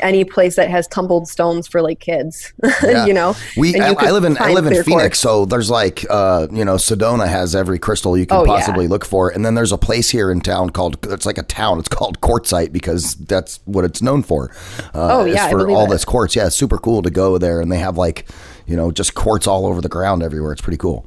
any 0.00 0.24
place 0.24 0.56
that 0.56 0.68
has 0.70 0.86
tumbled 0.88 1.28
stones 1.28 1.66
for 1.68 1.80
like 1.82 2.00
kids. 2.00 2.52
Yeah. 2.82 3.06
you 3.06 3.14
know, 3.14 3.34
We 3.56 3.74
And 3.74 3.82
I, 3.82 3.94
I 3.98 4.10
live 4.10 4.24
in 4.24 4.36
I 4.38 4.52
live 4.52 4.66
in 4.66 4.82
Phoenix, 4.84 5.18
so 5.18 5.44
there's 5.44 5.70
like 5.70 6.04
uh 6.10 6.46
you 6.52 6.64
know 6.64 6.74
Sedona 6.76 7.26
has 7.28 7.54
every 7.54 7.78
crystal 7.78 8.16
you 8.18 8.26
can 8.26 8.36
Oh, 8.38 8.44
yeah. 8.44 8.52
possibly 8.58 8.86
look 8.88 9.04
for, 9.04 9.30
and 9.30 9.44
then 9.44 9.54
there's 9.54 9.72
a 9.72 9.78
place 9.78 10.10
here 10.10 10.30
in 10.30 10.40
town 10.40 10.70
called 10.70 10.98
it's 11.10 11.26
like 11.26 11.38
a 11.38 11.42
town. 11.42 11.78
It's 11.78 11.88
called 11.88 12.20
Quartzsite 12.20 12.72
because 12.72 13.14
that's 13.14 13.60
what 13.64 13.84
it's 13.84 14.02
known 14.02 14.22
for. 14.22 14.50
Uh, 14.94 15.18
Oh, 15.20 15.24
yeah, 15.24 15.48
for 15.48 15.68
all 15.70 15.86
it. 15.86 15.90
this 15.90 16.04
quartz. 16.04 16.36
Yeah, 16.36 16.46
it's 16.46 16.56
super 16.56 16.78
cool 16.78 17.02
to 17.02 17.10
go 17.10 17.38
there, 17.38 17.60
and 17.60 17.70
they 17.72 17.78
have 17.78 17.96
like 17.96 18.26
you 18.66 18.76
know 18.76 18.90
just 18.90 19.14
quartz 19.14 19.46
all 19.46 19.66
over 19.66 19.80
the 19.80 19.88
ground 19.88 20.22
everywhere. 20.22 20.52
It's 20.52 20.62
pretty 20.62 20.78
cool. 20.78 21.06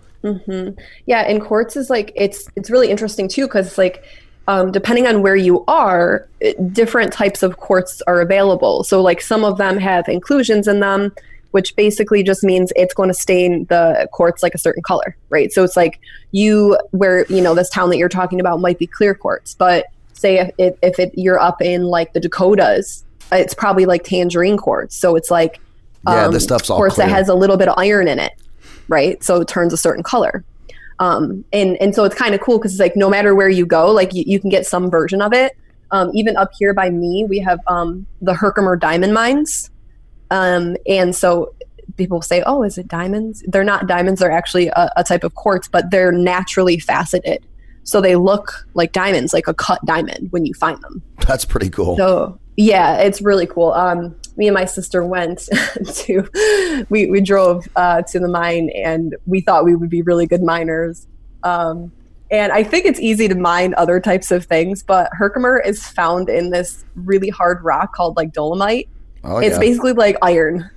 Yeah, 1.06 1.22
and 1.22 1.42
quartz 1.42 1.76
is 1.76 1.90
like 1.90 2.12
it's 2.16 2.50
it's 2.56 2.70
really 2.70 2.90
interesting 2.90 3.28
too 3.28 3.48
because 3.48 3.68
it's 3.68 3.78
like 3.78 4.04
um, 4.50 4.72
depending 4.72 5.06
on 5.06 5.22
where 5.22 5.36
you 5.36 5.64
are, 5.68 6.28
different 6.72 7.14
types 7.14 7.44
of 7.44 7.58
quartz 7.58 8.02
are 8.08 8.20
available. 8.20 8.84
So 8.84 9.00
like 9.00 9.22
some 9.22 9.44
of 9.44 9.60
them 9.60 9.78
have 9.78 10.10
inclusions 10.10 10.68
in 10.68 10.80
them, 10.80 11.14
which 11.52 11.76
basically 11.76 12.24
just 12.24 12.44
means 12.44 12.74
it's 12.76 12.94
going 12.96 13.10
to 13.10 13.14
stain 13.14 13.66
the 13.66 14.10
quartz 14.12 14.42
like 14.42 14.56
a 14.56 14.58
certain 14.58 14.82
color, 14.82 15.16
right? 15.30 15.52
So 15.54 15.64
it's 15.64 15.78
like 15.78 16.00
you 16.32 16.78
where 16.92 17.26
you 17.28 17.42
know 17.42 17.54
this 17.54 17.70
town 17.70 17.90
that 17.92 17.98
you're 17.98 18.10
talking 18.10 18.40
about 18.40 18.60
might 18.60 18.80
be 18.80 18.88
clear 18.88 19.14
quartz, 19.14 19.54
but 19.54 19.86
say 20.14 20.40
if 20.40 20.52
if, 20.58 20.76
if 20.82 21.00
it, 21.00 21.12
you're 21.16 21.40
up 21.40 21.62
in 21.62 21.84
like 21.84 22.14
the 22.14 22.20
Dakotas, 22.20 23.06
it's 23.32 23.54
probably 23.54 23.86
like 23.86 24.04
tangerine 24.04 24.58
quartz. 24.58 24.96
So 24.96 25.16
it's 25.16 25.30
like 25.30 25.62
Yeah, 26.08 26.26
um, 26.26 26.32
this 26.32 26.44
stuff's 26.44 26.70
all 26.70 26.78
quartz 26.78 26.96
that 26.96 27.06
clear. 27.06 27.16
has 27.16 27.30
a 27.30 27.36
little 27.36 27.58
bit 27.58 27.68
of 27.68 27.76
iron 27.78 28.08
in 28.08 28.20
it, 28.20 28.34
right? 28.88 29.22
So 29.24 29.42
it 29.42 29.48
turns 29.48 29.74
a 29.74 29.78
certain 29.78 30.04
color. 30.04 30.44
Um, 31.00 31.46
and 31.54 31.78
and 31.82 31.96
so 31.96 32.04
it's 32.04 32.16
kind 32.16 32.36
of 32.36 32.42
cool 32.42 32.58
because 32.58 32.74
it's 32.74 32.80
like 32.80 32.96
no 32.96 33.10
matter 33.10 33.34
where 33.34 33.50
you 33.50 33.66
go, 33.66 33.92
like 33.92 34.14
you, 34.14 34.24
you 34.28 34.40
can 34.40 34.50
get 34.50 34.66
some 34.66 34.90
version 34.90 35.22
of 35.22 35.34
it. 35.34 35.58
Um, 35.92 36.12
even 36.14 36.38
up 36.38 36.52
here 36.58 36.74
by 36.74 36.90
me, 36.90 37.26
we 37.28 37.40
have 37.40 37.60
um, 37.68 38.06
the 38.22 38.34
Herkimer 38.34 38.76
diamond 38.76 39.14
mines, 39.14 39.72
um, 40.30 40.78
and 40.88 41.16
so 41.16 41.56
people 41.98 42.22
say, 42.22 42.44
"Oh, 42.46 42.64
is 42.64 42.78
it 42.78 42.88
diamonds?" 42.88 43.44
They're 43.48 43.64
not 43.64 43.88
diamonds; 43.88 44.20
they're 44.20 44.32
actually 44.32 44.68
a, 44.68 44.92
a 44.98 45.04
type 45.04 45.24
of 45.24 45.36
quartz, 45.36 45.68
but 45.68 45.90
they're 45.90 46.12
naturally 46.12 46.80
faceted, 46.80 47.46
so 47.84 48.02
they 48.02 48.16
look 48.18 48.68
like 48.74 48.92
diamonds, 48.92 49.34
like 49.34 49.48
a 49.48 49.54
cut 49.54 49.84
diamond 49.86 50.32
when 50.32 50.46
you 50.46 50.54
find 50.54 50.82
them. 50.84 51.02
That's 51.26 51.46
pretty 51.46 51.70
cool. 51.70 51.96
So 51.96 52.38
yeah, 52.58 52.98
it's 52.98 53.22
really 53.22 53.48
cool. 53.48 53.72
Um, 53.72 54.19
me 54.40 54.48
and 54.48 54.56
my 54.56 54.66
sister 54.66 55.04
went 55.04 55.50
to 55.94 56.86
we 56.90 57.08
we 57.08 57.22
drove 57.22 57.68
uh, 57.76 58.02
to 58.04 58.20
the 58.20 58.28
mine 58.28 58.72
and 58.74 59.16
we 59.28 59.42
thought 59.42 59.66
we 59.66 59.76
would 59.76 59.90
be 59.90 60.02
really 60.02 60.26
good 60.26 60.42
miners. 60.42 61.06
Um, 61.44 61.92
and 62.32 62.52
I 62.54 62.64
think 62.64 62.86
it's 62.86 63.00
easy 63.00 63.28
to 63.28 63.36
mine 63.36 63.74
other 63.76 64.00
types 64.00 64.32
of 64.32 64.46
things, 64.46 64.82
but 64.82 65.10
Herkimer 65.14 65.60
is 65.60 65.86
found 65.88 66.30
in 66.30 66.52
this 66.52 66.86
really 66.96 67.30
hard 67.30 67.64
rock 67.64 67.94
called 67.94 68.16
like 68.16 68.32
dolomite. 68.32 68.88
oh 69.26 69.40
it's 69.40 69.56
yeah. 69.56 69.60
basically 69.60 69.94
like 69.94 70.16
iron. 70.22 70.70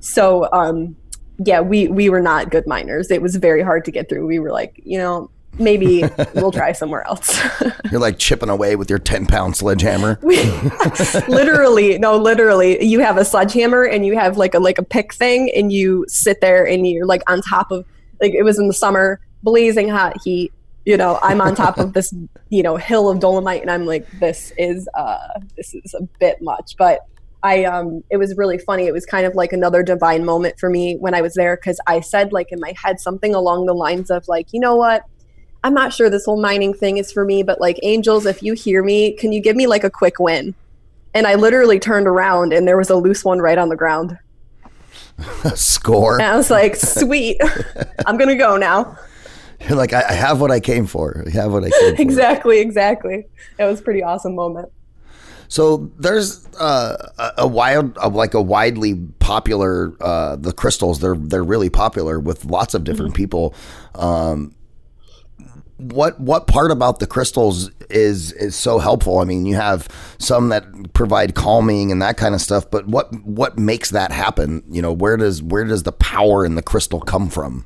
So 0.00 0.48
um, 0.52 0.94
yeah, 1.38 1.60
we 1.60 1.88
we 1.88 2.10
were 2.10 2.20
not 2.20 2.50
good 2.50 2.66
miners. 2.66 3.10
It 3.10 3.22
was 3.22 3.34
very 3.36 3.62
hard 3.62 3.86
to 3.86 3.90
get 3.90 4.10
through. 4.10 4.26
We 4.26 4.40
were 4.40 4.52
like, 4.52 4.78
you 4.84 4.98
know, 4.98 5.30
maybe 5.58 6.04
we'll 6.34 6.52
try 6.52 6.72
somewhere 6.72 7.06
else. 7.06 7.40
You're 7.90 8.00
like 8.00 8.18
chipping 8.18 8.48
away 8.48 8.76
with 8.76 8.90
your 8.90 8.98
ten 8.98 9.26
pound 9.26 9.56
sledgehammer. 9.56 10.18
literally 11.28 11.98
no 11.98 12.16
literally. 12.16 12.82
You 12.84 13.00
have 13.00 13.16
a 13.16 13.24
sledgehammer 13.24 13.84
and 13.84 14.04
you 14.06 14.18
have 14.18 14.36
like 14.36 14.54
a 14.54 14.58
like 14.58 14.78
a 14.78 14.82
pick 14.82 15.14
thing 15.14 15.50
and 15.54 15.72
you 15.72 16.04
sit 16.08 16.40
there 16.40 16.66
and 16.66 16.86
you're 16.86 17.06
like 17.06 17.22
on 17.30 17.42
top 17.42 17.70
of 17.70 17.84
like 18.20 18.34
it 18.34 18.42
was 18.42 18.58
in 18.58 18.68
the 18.68 18.74
summer 18.74 19.20
blazing 19.42 19.88
hot 19.88 20.16
heat. 20.22 20.52
You 20.86 20.96
know 20.96 21.18
i'm 21.22 21.40
on 21.42 21.54
top 21.54 21.78
of 21.78 21.92
this 21.92 22.12
you 22.48 22.62
know 22.62 22.76
hill 22.76 23.10
of 23.10 23.20
dolomite 23.20 23.60
and 23.60 23.70
i'm 23.70 23.84
like 23.84 24.10
this 24.18 24.52
is 24.56 24.88
uh 24.94 25.40
this 25.56 25.74
is 25.74 25.94
a 25.94 26.02
bit 26.18 26.40
much. 26.40 26.74
But 26.78 27.00
i 27.42 27.64
um 27.64 28.02
it 28.10 28.16
was 28.16 28.36
really 28.36 28.58
funny. 28.58 28.86
It 28.86 28.92
was 28.92 29.04
kind 29.04 29.26
of 29.26 29.34
like 29.34 29.52
another 29.52 29.82
divine 29.82 30.24
moment 30.24 30.58
for 30.58 30.70
me 30.70 30.96
when 30.96 31.14
i 31.14 31.20
was 31.20 31.34
there 31.34 31.56
because 31.56 31.78
i 31.86 32.00
said 32.00 32.32
like 32.32 32.50
in 32.50 32.60
my 32.60 32.72
head 32.82 32.98
something 32.98 33.34
along 33.34 33.66
the 33.66 33.74
lines 33.74 34.10
of 34.10 34.26
like 34.26 34.48
you 34.52 34.60
know 34.60 34.74
what 34.74 35.04
I'm 35.62 35.74
not 35.74 35.92
sure 35.92 36.08
this 36.08 36.24
whole 36.24 36.40
mining 36.40 36.72
thing 36.72 36.96
is 36.96 37.12
for 37.12 37.24
me, 37.24 37.42
but 37.42 37.60
like 37.60 37.78
angels, 37.82 38.26
if 38.26 38.42
you 38.42 38.54
hear 38.54 38.82
me, 38.82 39.12
can 39.12 39.32
you 39.32 39.40
give 39.40 39.56
me 39.56 39.66
like 39.66 39.84
a 39.84 39.90
quick 39.90 40.18
win? 40.18 40.54
And 41.12 41.26
I 41.26 41.34
literally 41.34 41.78
turned 41.78 42.06
around 42.06 42.52
and 42.52 42.66
there 42.66 42.76
was 42.76 42.88
a 42.88 42.96
loose 42.96 43.24
one 43.24 43.40
right 43.40 43.58
on 43.58 43.68
the 43.68 43.76
ground. 43.76 44.18
Score. 45.54 46.14
And 46.14 46.22
I 46.22 46.36
was 46.36 46.50
like, 46.50 46.76
sweet, 46.76 47.40
I'm 48.06 48.16
going 48.16 48.28
to 48.28 48.36
go 48.36 48.56
now. 48.56 48.96
You're 49.68 49.76
like 49.76 49.92
I, 49.92 50.02
I 50.08 50.12
have 50.12 50.40
what 50.40 50.50
I 50.50 50.60
came 50.60 50.86
for. 50.86 51.24
I 51.26 51.30
have 51.30 51.52
what 51.52 51.64
I 51.64 51.70
came 51.70 51.96
for. 51.96 52.02
Exactly, 52.02 52.60
exactly. 52.60 53.26
It 53.58 53.64
was 53.64 53.80
a 53.80 53.82
pretty 53.82 54.02
awesome 54.02 54.34
moment. 54.34 54.72
So 55.48 55.90
there's 55.98 56.46
uh, 56.56 57.32
a, 57.36 57.46
wild, 57.46 57.96
like 57.96 58.34
a 58.34 58.40
widely 58.40 58.94
popular. 59.18 59.92
Uh, 60.00 60.36
the 60.36 60.52
crystals, 60.52 61.00
they're 61.00 61.16
they're 61.16 61.42
really 61.42 61.68
popular 61.68 62.20
with 62.20 62.44
lots 62.44 62.72
of 62.72 62.84
different 62.84 63.14
people. 63.14 63.52
Um, 63.96 64.54
what 65.80 66.20
what 66.20 66.46
part 66.46 66.70
about 66.70 66.98
the 66.98 67.06
crystals 67.06 67.70
is 67.88 68.32
is 68.32 68.54
so 68.54 68.78
helpful? 68.78 69.18
I 69.18 69.24
mean, 69.24 69.46
you 69.46 69.56
have 69.56 69.88
some 70.18 70.48
that 70.50 70.92
provide 70.92 71.34
calming 71.34 71.90
and 71.90 72.00
that 72.02 72.16
kind 72.16 72.34
of 72.34 72.40
stuff, 72.40 72.70
but 72.70 72.86
what 72.86 73.12
what 73.24 73.58
makes 73.58 73.90
that 73.90 74.12
happen? 74.12 74.62
You 74.70 74.82
know, 74.82 74.92
where 74.92 75.16
does 75.16 75.42
where 75.42 75.64
does 75.64 75.82
the 75.82 75.92
power 75.92 76.44
in 76.44 76.54
the 76.54 76.62
crystal 76.62 77.00
come 77.00 77.28
from? 77.28 77.64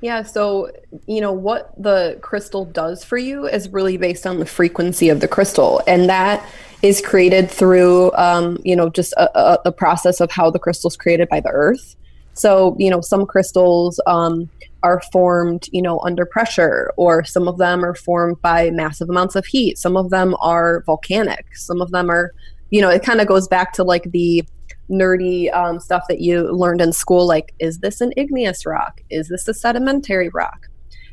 Yeah, 0.00 0.22
so 0.22 0.70
you 1.06 1.20
know 1.22 1.32
what 1.32 1.72
the 1.82 2.18
crystal 2.20 2.66
does 2.66 3.02
for 3.02 3.16
you 3.16 3.46
is 3.46 3.70
really 3.70 3.96
based 3.96 4.26
on 4.26 4.38
the 4.38 4.44
frequency 4.44 5.08
of 5.08 5.20
the 5.20 5.28
crystal, 5.28 5.80
and 5.86 6.10
that 6.10 6.46
is 6.82 7.00
created 7.00 7.50
through 7.50 8.12
um, 8.12 8.58
you 8.64 8.76
know 8.76 8.90
just 8.90 9.14
a, 9.14 9.58
a, 9.64 9.72
process 9.72 10.20
of 10.20 10.30
how 10.30 10.50
the 10.50 10.58
crystal 10.58 10.88
is 10.88 10.96
created 10.98 11.30
by 11.30 11.40
the 11.40 11.48
earth. 11.48 11.96
So 12.34 12.76
you 12.78 12.90
know 12.90 13.00
some 13.00 13.24
crystals 13.24 13.98
um, 14.06 14.50
are 14.84 15.02
formed 15.12 15.66
you 15.72 15.82
know 15.82 15.98
under 16.00 16.24
pressure, 16.24 16.92
or 16.96 17.24
some 17.24 17.48
of 17.48 17.58
them 17.58 17.84
are 17.84 17.96
formed 17.96 18.40
by 18.40 18.70
massive 18.70 19.08
amounts 19.08 19.34
of 19.34 19.46
heat. 19.46 19.78
Some 19.78 19.96
of 19.96 20.10
them 20.10 20.36
are 20.40 20.84
volcanic. 20.86 21.56
Some 21.56 21.80
of 21.80 21.90
them 21.90 22.08
are 22.10 22.32
you 22.70 22.80
know 22.80 22.90
it 22.90 23.02
kind 23.02 23.20
of 23.20 23.26
goes 23.26 23.48
back 23.48 23.72
to 23.72 23.84
like 23.84 24.10
the 24.12 24.44
nerdy 24.90 25.54
um, 25.54 25.80
stuff 25.80 26.04
that 26.08 26.20
you 26.20 26.42
learned 26.52 26.80
in 26.80 26.92
school 26.92 27.26
like 27.26 27.54
is 27.58 27.78
this 27.78 28.00
an 28.00 28.12
igneous 28.16 28.66
rock 28.66 29.00
is 29.10 29.28
this 29.28 29.48
a 29.48 29.54
sedimentary 29.54 30.28
rock 30.30 30.68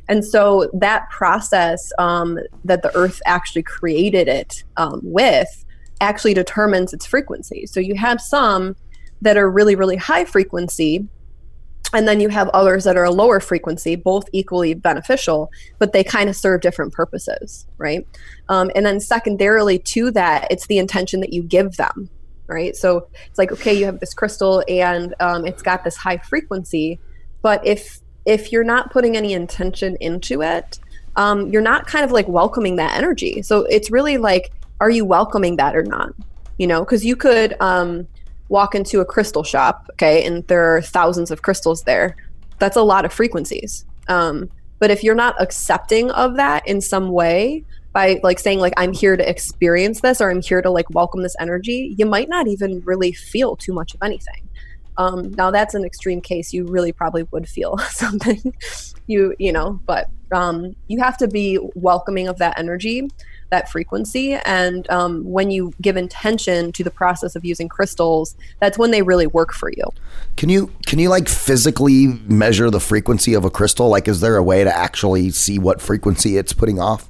and 0.09 0.25
so 0.25 0.69
that 0.73 1.09
process 1.09 1.91
um, 1.99 2.37
that 2.65 2.81
the 2.81 2.93
earth 2.95 3.21
actually 3.25 3.63
created 3.63 4.27
it 4.27 4.63
um, 4.77 4.99
with 5.03 5.63
actually 6.01 6.33
determines 6.33 6.93
its 6.93 7.05
frequency 7.05 7.65
so 7.65 7.79
you 7.79 7.95
have 7.95 8.19
some 8.19 8.75
that 9.21 9.37
are 9.37 9.49
really 9.49 9.75
really 9.75 9.95
high 9.95 10.25
frequency 10.25 11.07
and 11.93 12.07
then 12.07 12.19
you 12.19 12.29
have 12.29 12.47
others 12.49 12.83
that 12.83 12.97
are 12.97 13.03
a 13.03 13.11
lower 13.11 13.39
frequency 13.39 13.95
both 13.95 14.27
equally 14.31 14.73
beneficial 14.73 15.51
but 15.79 15.93
they 15.93 16.03
kind 16.03 16.29
of 16.29 16.35
serve 16.35 16.61
different 16.61 16.93
purposes 16.93 17.67
right 17.77 18.07
um, 18.49 18.71
and 18.75 18.85
then 18.85 18.99
secondarily 18.99 19.77
to 19.77 20.11
that 20.11 20.47
it's 20.49 20.67
the 20.67 20.77
intention 20.77 21.19
that 21.19 21.33
you 21.33 21.43
give 21.43 21.77
them 21.77 22.09
right? 22.51 22.75
So 22.75 23.07
it's 23.27 23.39
like, 23.39 23.51
okay, 23.51 23.73
you 23.73 23.85
have 23.85 23.99
this 23.99 24.13
crystal 24.13 24.63
and 24.67 25.15
um, 25.19 25.45
it's 25.45 25.61
got 25.61 25.83
this 25.83 25.95
high 25.95 26.17
frequency, 26.17 26.99
but 27.41 27.65
if 27.65 27.99
if 28.25 28.51
you're 28.51 28.63
not 28.63 28.91
putting 28.91 29.17
any 29.17 29.33
intention 29.33 29.97
into 29.99 30.43
it, 30.43 30.77
um, 31.15 31.47
you're 31.51 31.61
not 31.61 31.87
kind 31.87 32.05
of 32.05 32.11
like 32.11 32.27
welcoming 32.27 32.75
that 32.75 32.95
energy. 32.95 33.41
So 33.41 33.61
it's 33.61 33.89
really 33.89 34.17
like, 34.17 34.51
are 34.79 34.91
you 34.91 35.05
welcoming 35.05 35.55
that 35.55 35.75
or 35.75 35.81
not? 35.81 36.13
You 36.59 36.67
know, 36.67 36.81
because 36.81 37.03
you 37.03 37.15
could 37.15 37.55
um, 37.59 38.07
walk 38.51 38.75
into 38.75 38.99
a 38.99 39.05
crystal 39.05 39.43
shop, 39.43 39.87
okay, 39.93 40.25
and 40.25 40.45
there 40.47 40.75
are 40.75 40.81
thousands 40.81 41.31
of 41.31 41.41
crystals 41.41 41.83
there. 41.83 42.17
That's 42.59 42.75
a 42.75 42.81
lot 42.81 43.05
of 43.05 43.13
frequencies. 43.13 43.85
Um, 44.09 44.49
but 44.77 44.91
if 44.91 45.05
you're 45.05 45.15
not 45.15 45.41
accepting 45.41 46.11
of 46.11 46.35
that 46.35 46.67
in 46.67 46.81
some 46.81 47.11
way 47.11 47.63
by 47.93 48.19
like 48.23 48.39
saying 48.39 48.59
like 48.59 48.73
I'm 48.75 48.91
here 48.91 49.15
to 49.15 49.27
experience 49.27 50.01
this 50.01 50.19
or 50.19 50.29
I'm 50.29 50.41
here 50.41 50.61
to 50.61 50.69
like 50.69 50.89
welcome 50.89 51.23
this 51.23 51.35
energy, 51.39 51.95
you 51.97 52.05
might 52.05 52.27
not 52.27 52.47
even 52.47 52.81
really 52.81 53.13
feel 53.13 53.55
too 53.55 53.71
much 53.71 53.93
of 53.93 54.03
anything. 54.03 54.49
Um, 54.97 55.31
now 55.31 55.49
that's 55.49 55.73
an 55.73 55.85
extreme 55.85 56.19
case. 56.19 56.51
You 56.51 56.65
really 56.65 56.91
probably 56.91 57.23
would 57.31 57.47
feel 57.47 57.77
something, 57.89 58.53
you 59.07 59.33
you 59.39 59.53
know, 59.53 59.79
but 59.85 60.09
um, 60.33 60.75
you 60.89 60.99
have 60.99 61.17
to 61.19 61.27
be 61.29 61.57
welcoming 61.75 62.27
of 62.27 62.37
that 62.39 62.59
energy, 62.59 63.07
that 63.51 63.69
frequency, 63.69 64.33
and 64.33 64.89
um, 64.89 65.23
when 65.23 65.51
you 65.51 65.73
give 65.81 65.95
intention 65.97 66.71
to 66.71 66.83
the 66.83 66.89
process 66.89 67.35
of 67.35 67.45
using 67.45 67.69
crystals, 67.69 68.35
that's 68.59 68.77
when 68.77 68.91
they 68.91 69.01
really 69.01 69.27
work 69.27 69.53
for 69.53 69.69
you. 69.69 69.83
Can 70.37 70.49
you 70.49 70.71
can 70.87 70.97
you 70.97 71.09
like 71.09 71.29
physically 71.29 72.07
measure 72.25 72.69
the 72.69 72.79
frequency 72.79 73.33
of 73.35 73.45
a 73.45 73.51
crystal? 73.51 73.89
Like, 73.89 74.07
is 74.07 74.21
there 74.21 74.37
a 74.37 74.43
way 74.43 74.63
to 74.63 74.75
actually 74.75 75.29
see 75.29 75.59
what 75.59 75.81
frequency 75.81 76.37
it's 76.37 76.53
putting 76.53 76.79
off? 76.79 77.09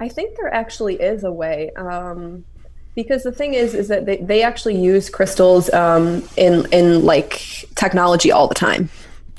I 0.00 0.08
think 0.08 0.36
there 0.36 0.52
actually 0.52 0.96
is 0.96 1.24
a 1.24 1.32
way. 1.32 1.70
Um, 1.76 2.44
because 2.94 3.22
the 3.22 3.30
thing 3.30 3.54
is, 3.54 3.74
is 3.74 3.86
that 3.88 4.06
they, 4.06 4.16
they 4.16 4.42
actually 4.42 4.76
use 4.76 5.08
crystals 5.08 5.72
um, 5.72 6.28
in 6.36 6.66
in 6.72 7.04
like 7.04 7.64
technology 7.76 8.32
all 8.32 8.48
the 8.48 8.56
time. 8.56 8.90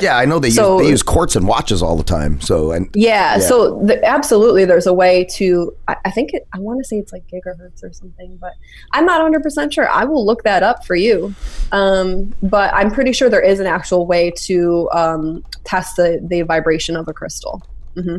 Yeah, 0.01 0.17
I 0.17 0.25
know 0.25 0.39
they 0.39 0.49
So- 0.49 0.77
use 0.77 0.85
they 0.85 0.91
use 0.91 1.03
quartz 1.03 1.35
and 1.35 1.47
watches 1.47 1.81
all 1.83 1.95
the 1.97 2.03
time. 2.03 2.39
So 2.41 2.71
and 2.71 2.89
Yeah, 2.93 3.39
so 3.39 3.81
the, 3.83 4.03
absolutely, 4.05 4.65
there's 4.65 4.87
a 4.87 4.93
way 4.93 5.25
to. 5.35 5.75
I, 5.87 5.95
I 6.05 6.11
think 6.11 6.33
it, 6.33 6.47
I 6.53 6.59
want 6.59 6.79
to 6.79 6.87
say 6.87 6.97
it's 6.97 7.11
like 7.11 7.23
gigahertz 7.27 7.83
or 7.83 7.91
something, 7.91 8.37
but 8.39 8.53
I'm 8.93 9.05
not 9.05 9.17
100 9.21 9.43
percent 9.43 9.73
sure. 9.73 9.89
I 9.89 10.05
will 10.05 10.25
look 10.25 10.43
that 10.43 10.63
up 10.63 10.85
for 10.85 10.95
you. 10.95 11.33
Um, 11.71 12.33
but 12.41 12.73
I'm 12.73 12.91
pretty 12.91 13.11
sure 13.11 13.29
there 13.29 13.41
is 13.41 13.59
an 13.59 13.67
actual 13.67 14.05
way 14.07 14.31
to 14.45 14.89
um, 14.93 15.43
test 15.65 15.97
the 15.97 16.19
the 16.23 16.41
vibration 16.43 16.95
of 16.95 17.07
a 17.07 17.13
crystal. 17.13 17.61
hmm 17.95 18.17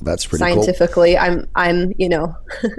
that's 0.00 0.24
pretty 0.26 0.44
cool. 0.44 0.62
Scientifically, 0.62 1.18
I'm 1.18 1.48
I'm 1.54 1.92
you 1.98 2.08
know. 2.08 2.36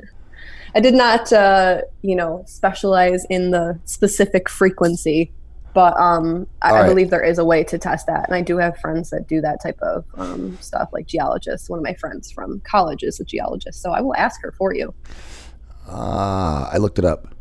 I 0.76 0.82
did 0.82 0.94
not, 0.94 1.34
uh, 1.34 1.82
you 2.04 2.16
know, 2.16 2.44
specialize 2.46 3.26
in 3.28 3.50
the 3.50 3.80
specific 3.86 4.48
frequency, 4.48 5.32
but 5.74 5.98
um, 6.00 6.48
I, 6.62 6.72
All 6.72 6.78
I 6.78 6.88
believe 6.88 7.10
there 7.10 7.24
is 7.24 7.38
a 7.38 7.46
way 7.46 7.64
to 7.66 7.78
test 7.78 8.08
that. 8.08 8.26
And 8.28 8.36
I 8.36 8.42
do 8.42 8.58
have 8.58 8.78
friends 8.78 9.10
that 9.12 9.28
do 9.28 9.42
that 9.42 9.62
type 9.62 9.80
of 9.82 10.06
um, 10.16 10.58
stuff, 10.62 10.90
like 10.92 11.08
geologists. 11.08 11.70
One 11.70 11.80
of 11.80 11.84
my 11.84 11.94
friends 11.94 12.32
from 12.32 12.62
college 12.62 13.04
is 13.04 13.20
a 13.20 13.24
geologist, 13.24 13.82
so 13.82 13.92
I 13.92 14.02
will 14.02 14.16
ask 14.16 14.42
her 14.42 14.52
for 14.52 14.74
you. 14.74 14.94
Ah, 15.88 16.70
I 16.72 16.78
looked 16.78 17.00
it 17.00 17.06
up. 17.06 17.34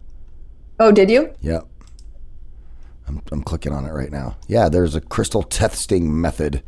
Oh, 0.81 0.93
did 0.93 1.11
you? 1.11 1.33
Yep. 1.41 1.67
I'm, 3.09 3.23
I'm 3.33 3.43
clicking 3.43 3.73
on 3.73 3.87
it 3.87 3.93
right 3.93 4.11
now. 4.11 4.37
Yeah, 4.47 4.69
there's 4.69 4.95
a 4.95 5.01
crystal 5.01 5.43
testing 5.43 6.21
method. 6.21 6.63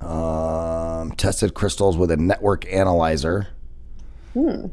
Um, 0.00 1.12
tested 1.12 1.54
crystals 1.54 1.96
with 1.96 2.10
a 2.10 2.16
network 2.16 2.70
analyzer. 2.72 3.48
Hmm. 4.34 4.66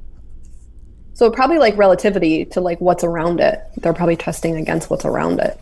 So 1.13 1.31
probably 1.31 1.57
like 1.57 1.77
relativity 1.77 2.45
to 2.47 2.61
like 2.61 2.81
what's 2.81 3.03
around 3.03 3.39
it. 3.39 3.61
They're 3.77 3.93
probably 3.93 4.17
testing 4.17 4.57
against 4.57 4.89
what's 4.89 5.05
around 5.05 5.39
it. 5.39 5.59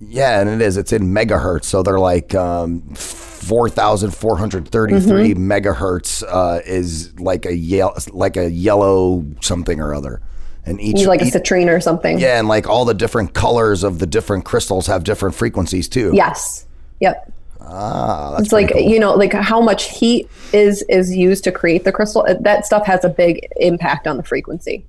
Yeah, 0.00 0.40
and 0.40 0.48
it 0.48 0.62
is. 0.62 0.76
It's 0.76 0.92
in 0.92 1.08
megahertz. 1.12 1.64
So 1.64 1.82
they're 1.82 1.98
like 1.98 2.34
um, 2.34 2.82
4,433 2.94 5.34
Mm-hmm. 5.34 5.50
megahertz 5.52 6.22
uh, 6.26 6.60
is 6.64 7.18
like 7.20 7.46
a 7.46 7.54
yellow, 7.54 7.94
like 8.10 8.36
a 8.36 8.50
yellow 8.50 9.24
something 9.40 9.80
or 9.80 9.94
other. 9.94 10.20
And 10.66 10.80
each, 10.80 11.06
like 11.06 11.22
a 11.22 11.24
citrine 11.24 11.74
or 11.74 11.80
something. 11.80 12.18
yeah, 12.18 12.38
and 12.38 12.46
like 12.46 12.68
all 12.68 12.84
the 12.84 12.94
different 12.94 13.32
colors 13.34 13.82
of 13.82 13.98
the 13.98 14.06
different 14.06 14.44
crystals 14.44 14.86
have 14.86 15.04
different 15.04 15.34
frequencies 15.34 15.88
too. 15.88 16.12
Yes. 16.14 16.66
Yep. 17.00 17.32
Ah, 17.62 18.32
that's 18.32 18.44
it's 18.44 18.52
like 18.52 18.72
cool. 18.72 18.80
you 18.80 18.98
know 18.98 19.14
like 19.14 19.32
how 19.32 19.60
much 19.60 19.96
heat 19.98 20.28
is 20.52 20.82
is 20.88 21.14
used 21.14 21.44
to 21.44 21.52
create 21.52 21.84
the 21.84 21.92
crystal 21.92 22.24
Uh, 22.28 22.34
that 22.40 22.64
stuff 22.66 22.84
has 22.86 23.04
a 23.04 23.08
big 23.08 23.46
impact 23.56 24.06
on 24.08 24.16
the 24.16 24.22
frequency 24.22 24.84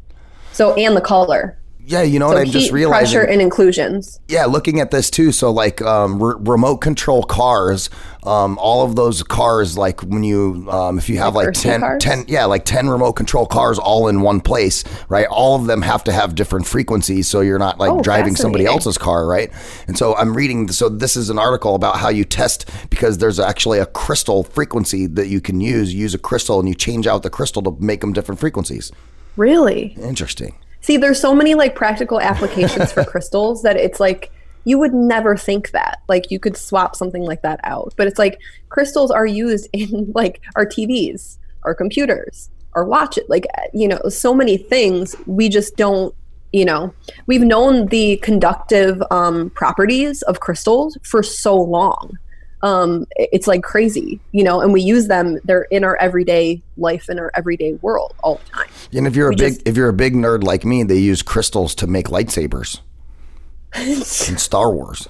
so 0.54 0.74
and 0.76 0.96
the 0.96 1.02
color 1.02 1.58
yeah, 1.86 2.02
you 2.04 2.20
know 2.20 2.28
so 2.30 2.36
what? 2.36 2.42
I'm 2.42 2.52
just 2.52 2.72
realizing. 2.72 3.20
pressure 3.20 3.30
and 3.30 3.42
inclusions 3.42 4.20
Yeah, 4.28 4.46
looking 4.46 4.80
at 4.80 4.92
this 4.92 5.10
too. 5.10 5.32
So 5.32 5.52
like 5.52 5.82
um, 5.82 6.22
re- 6.22 6.36
remote 6.40 6.78
control 6.78 7.24
cars, 7.24 7.90
um, 8.24 8.58
all 8.60 8.84
of 8.86 8.96
those 8.96 9.24
cars, 9.24 9.78
like 9.78 10.02
when 10.02 10.24
you, 10.24 10.68
um, 10.70 10.98
if 10.98 11.10
you 11.10 11.18
have 11.18 11.36
Like 11.36 11.48
like, 11.48 11.56
10, 11.56 12.00
10, 12.00 12.26
yeah, 12.28 12.46
like 12.46 12.66
10 12.66 12.88
remote 12.88 13.14
control 13.14 13.46
cars 13.46 13.80
all 13.80 14.08
in 14.08 14.22
one 14.22 14.42
place, 14.42 14.84
right? 15.10 15.28
All 15.28 15.56
of 15.56 15.66
them 15.66 15.82
have 15.82 16.04
to 16.06 16.12
have 16.12 16.36
different 16.36 16.68
frequencies. 16.68 17.28
So 17.28 17.42
you're 17.42 17.60
not 17.60 17.80
like 17.80 17.92
Oh, 17.92 18.02
driving 18.02 18.36
somebody 18.36 18.66
else's 18.66 18.98
car, 18.98 19.26
right? 19.26 19.52
And 19.88 19.98
so 19.98 20.16
I'm 20.16 20.36
reading, 20.36 20.72
so 20.72 20.88
this 20.88 21.16
is 21.18 21.30
an 21.30 21.40
article 21.40 21.76
about 21.76 21.98
how 21.98 22.10
you 22.10 22.24
test 22.24 22.70
because 22.90 23.18
there's 23.18 23.40
actually 23.40 23.80
a 23.80 23.86
crystal 23.86 24.44
frequency 24.44 25.08
that 25.08 25.28
you 25.28 25.42
can 25.42 25.60
use. 25.60 25.94
You 25.94 26.02
use 26.02 26.14
a 26.14 26.20
crystal 26.20 26.60
and 26.60 26.70
you 26.70 26.76
change 26.76 27.08
out 27.08 27.24
the 27.24 27.30
crystal 27.30 27.62
to 27.64 27.76
make 27.80 28.02
them 28.02 28.14
different 28.14 28.40
frequencies. 28.40 28.92
really 29.36 29.96
Interesting. 30.02 30.56
See 30.82 30.98
there's 30.98 31.20
so 31.20 31.34
many 31.34 31.56
like 31.56 31.76
practical 31.76 32.20
applications 32.20 32.92
for 32.92 33.04
crystals 33.06 33.62
that 33.64 33.78
it's 33.78 34.00
like 34.00 34.32
you 34.64 34.78
would 34.78 34.94
never 34.94 35.36
think 35.36 35.72
that 35.72 36.02
like 36.08 36.30
you 36.30 36.40
could 36.40 36.56
swap 36.56 36.96
something 36.96 37.24
like 37.24 37.42
that 37.42 37.60
out. 37.64 37.94
But 37.98 38.08
it's 38.08 38.20
like 38.20 38.40
crystals 38.70 39.12
are 39.12 39.26
used 39.26 39.70
in 39.74 40.12
like 40.14 40.42
our 40.56 40.66
tvs 40.66 41.38
our 41.64 41.76
computers 41.76 42.50
our 42.74 42.84
watches 42.84 43.24
like 43.28 43.46
you 43.74 43.88
know 43.88 44.02
so 44.10 44.34
many 44.34 44.58
things. 44.58 45.16
We 45.26 45.50
just 45.50 45.76
don't 45.78 46.14
you 46.52 46.66
know 46.66 46.94
we've 47.28 47.42
known 47.42 47.88
the 47.88 48.18
conductive 48.18 49.02
um, 49.12 49.50
properties 49.52 50.22
of 50.24 50.40
crystals 50.40 50.98
for 51.04 51.24
so 51.24 51.56
long 51.60 52.18
um, 52.64 53.08
it's 53.16 53.48
like 53.48 53.64
crazy 53.64 54.20
you 54.32 54.44
know 54.44 54.62
and 54.62 54.72
we 54.74 54.82
use 54.82 55.08
them 55.08 55.40
they're 55.46 55.64
in 55.72 55.84
our 55.84 55.98
everyday 55.98 56.62
life 56.78 57.10
in 57.10 57.18
our 57.20 57.32
everyday 57.36 57.74
world 57.82 58.14
all 58.24 58.36
the 58.46 58.50
time 58.52 58.70
And 58.94 59.08
if 59.08 59.16
you're 59.16 59.32
a 59.32 59.36
big 59.36 59.54
just- 59.56 59.68
if 59.68 59.76
you're 59.78 59.90
a 59.90 59.94
big 59.94 60.14
nerd 60.14 60.44
like 60.44 60.64
me, 60.66 60.84
they 60.84 60.98
use 60.98 61.22
crystals 61.24 61.74
to 61.76 61.88
make 61.88 62.08
lightsabers 62.08 62.80
in 63.76 64.38
Star 64.38 64.72
Wars. 64.72 65.08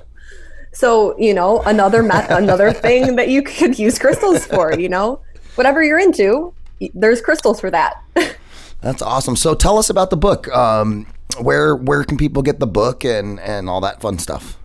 So, 0.73 1.17
you 1.19 1.33
know, 1.33 1.61
another 1.63 2.01
me- 2.03 2.09
another 2.29 2.71
thing 2.71 3.15
that 3.17 3.27
you 3.29 3.41
could 3.41 3.77
use 3.77 3.99
crystals 3.99 4.45
for, 4.45 4.73
you 4.79 4.87
know, 4.87 5.19
whatever 5.55 5.83
you're 5.83 5.99
into, 5.99 6.53
there's 6.93 7.21
crystals 7.21 7.59
for 7.59 7.69
that. 7.71 8.01
That's 8.81 9.01
awesome. 9.01 9.35
So 9.35 9.53
tell 9.55 9.77
us 9.77 9.89
about 9.89 10.09
the 10.11 10.17
book. 10.17 10.47
Um, 10.55 11.07
where 11.39 11.75
where 11.75 12.03
can 12.03 12.17
people 12.17 12.41
get 12.41 12.59
the 12.59 12.67
book 12.67 13.03
and 13.03 13.39
and 13.41 13.69
all 13.69 13.81
that 13.81 13.99
fun 14.01 14.17
stuff? 14.19 14.57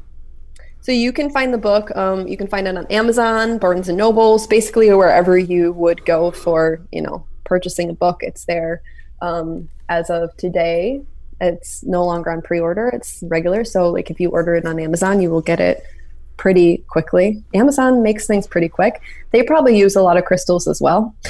So 0.87 0.93
you 0.93 1.13
can 1.13 1.31
find 1.31 1.53
the 1.53 1.59
book. 1.59 1.91
Um, 1.97 2.29
you 2.29 2.37
can 2.37 2.47
find 2.47 2.69
it 2.69 2.77
on 2.77 2.87
Amazon, 2.93 3.59
Barnes 3.59 3.89
and 3.89 3.99
Nobles, 3.99 4.47
basically 4.47 4.89
wherever 4.95 5.37
you 5.37 5.73
would 5.73 6.05
go 6.05 6.31
for, 6.31 6.81
you 6.93 7.03
know, 7.03 7.27
purchasing 7.43 7.91
a 7.91 7.93
book. 7.93 8.23
It's 8.23 8.45
there. 8.45 8.83
Um, 9.21 9.69
as 9.89 10.11
of 10.11 10.37
today, 10.37 11.03
it's 11.41 11.83
no 11.83 12.05
longer 12.05 12.31
on 12.31 12.41
pre-order. 12.41 12.89
It's 12.95 13.25
regular. 13.27 13.65
So, 13.65 13.91
like, 13.91 14.13
if 14.13 14.21
you 14.21 14.29
order 14.31 14.55
it 14.55 14.65
on 14.65 14.79
Amazon, 14.79 15.21
you 15.21 15.29
will 15.29 15.41
get 15.41 15.59
it 15.59 15.83
pretty 16.37 16.85
quickly. 16.87 17.43
Amazon 17.53 18.05
makes 18.05 18.29
things 18.29 18.47
pretty 18.47 18.69
quick. 18.69 19.03
They 19.33 19.43
probably 19.43 19.77
use 19.77 19.97
a 19.97 20.03
lot 20.03 20.17
of 20.17 20.25
crystals 20.25 20.69
as 20.69 20.81
well. 20.81 21.17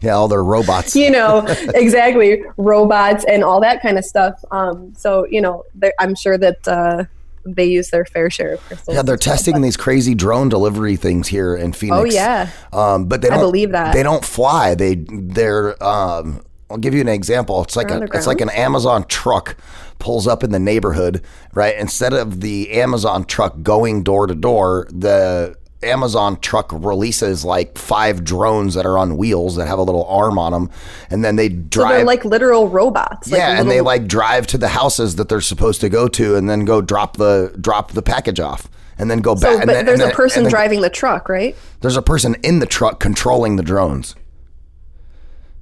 Yeah, 0.00 0.14
all 0.14 0.26
their 0.26 0.42
robots. 0.42 0.96
you 0.96 1.10
know 1.10 1.46
exactly 1.76 2.42
robots 2.56 3.24
and 3.28 3.44
all 3.44 3.60
that 3.60 3.80
kind 3.80 3.96
of 3.96 4.04
stuff 4.04 4.44
um 4.50 4.92
so 4.96 5.24
you 5.30 5.40
know 5.40 5.64
i'm 6.00 6.16
sure 6.16 6.36
that 6.36 6.66
uh 6.66 7.04
they 7.44 7.64
use 7.64 7.90
their 7.90 8.04
fair 8.04 8.30
share 8.30 8.54
of 8.54 8.60
crystals 8.66 8.94
Yeah, 8.96 9.02
they're 9.02 9.14
well, 9.14 9.18
testing 9.18 9.60
these 9.60 9.76
crazy 9.76 10.14
drone 10.14 10.48
delivery 10.48 10.96
things 10.96 11.28
here 11.28 11.54
in 11.56 11.72
Phoenix. 11.72 11.98
oh 12.00 12.04
yeah 12.04 12.50
Um, 12.72 13.06
but 13.06 13.22
they 13.22 13.28
don't 13.28 13.40
believe 13.40 13.72
that. 13.72 13.92
they 13.94 14.02
don't 14.02 14.24
fly. 14.24 14.74
They 14.74 14.96
they're 15.08 15.82
um, 15.82 16.42
I'll 16.70 16.78
give 16.78 16.94
you 16.94 17.00
an 17.02 17.08
example. 17.08 17.62
It's 17.62 17.76
like 17.76 17.90
a 17.90 18.02
it's 18.14 18.26
like 18.26 18.40
an 18.40 18.48
Amazon 18.50 19.04
truck 19.06 19.56
pulls 19.98 20.26
up 20.26 20.42
in 20.42 20.50
the 20.50 20.58
neighborhood, 20.58 21.22
right? 21.54 21.76
Instead 21.76 22.12
of 22.14 22.40
the 22.40 22.72
Amazon 22.72 23.24
truck 23.24 23.62
going 23.62 24.02
door 24.02 24.26
to 24.26 24.34
door, 24.34 24.86
the 24.90 25.54
Amazon 25.84 26.38
truck 26.40 26.70
releases 26.72 27.44
like 27.44 27.76
five 27.78 28.24
drones 28.24 28.74
that 28.74 28.86
are 28.86 28.96
on 28.98 29.16
wheels 29.16 29.56
that 29.56 29.66
have 29.66 29.78
a 29.78 29.82
little 29.82 30.04
arm 30.06 30.38
on 30.38 30.52
them, 30.52 30.70
and 31.10 31.24
then 31.24 31.36
they 31.36 31.48
drive. 31.48 31.90
so 31.90 31.96
they're 31.96 32.04
like 32.04 32.24
literal 32.24 32.68
robots 32.68 33.30
like 33.30 33.38
yeah, 33.38 33.60
and 33.60 33.70
they 33.70 33.80
like 33.80 34.06
drive 34.06 34.46
to 34.48 34.58
the 34.58 34.68
houses 34.68 35.16
that 35.16 35.28
they're 35.28 35.40
supposed 35.40 35.80
to 35.80 35.88
go 35.88 36.08
to, 36.08 36.36
and 36.36 36.48
then 36.48 36.64
go 36.64 36.80
drop 36.80 37.16
the 37.16 37.54
drop 37.60 37.92
the 37.92 38.02
package 38.02 38.40
off, 38.40 38.68
and 38.98 39.10
then 39.10 39.20
go 39.20 39.34
so 39.34 39.42
back. 39.42 39.52
but 39.52 39.60
and 39.60 39.70
then, 39.70 39.86
there's 39.86 40.00
and 40.00 40.12
a 40.12 40.14
person 40.14 40.44
then- 40.44 40.50
driving 40.50 40.80
the 40.80 40.90
truck 40.90 41.28
right 41.28 41.56
There's 41.80 41.96
a 41.96 42.02
person 42.02 42.36
in 42.42 42.58
the 42.60 42.66
truck 42.66 43.00
controlling 43.00 43.56
the 43.56 43.62
drones. 43.62 44.14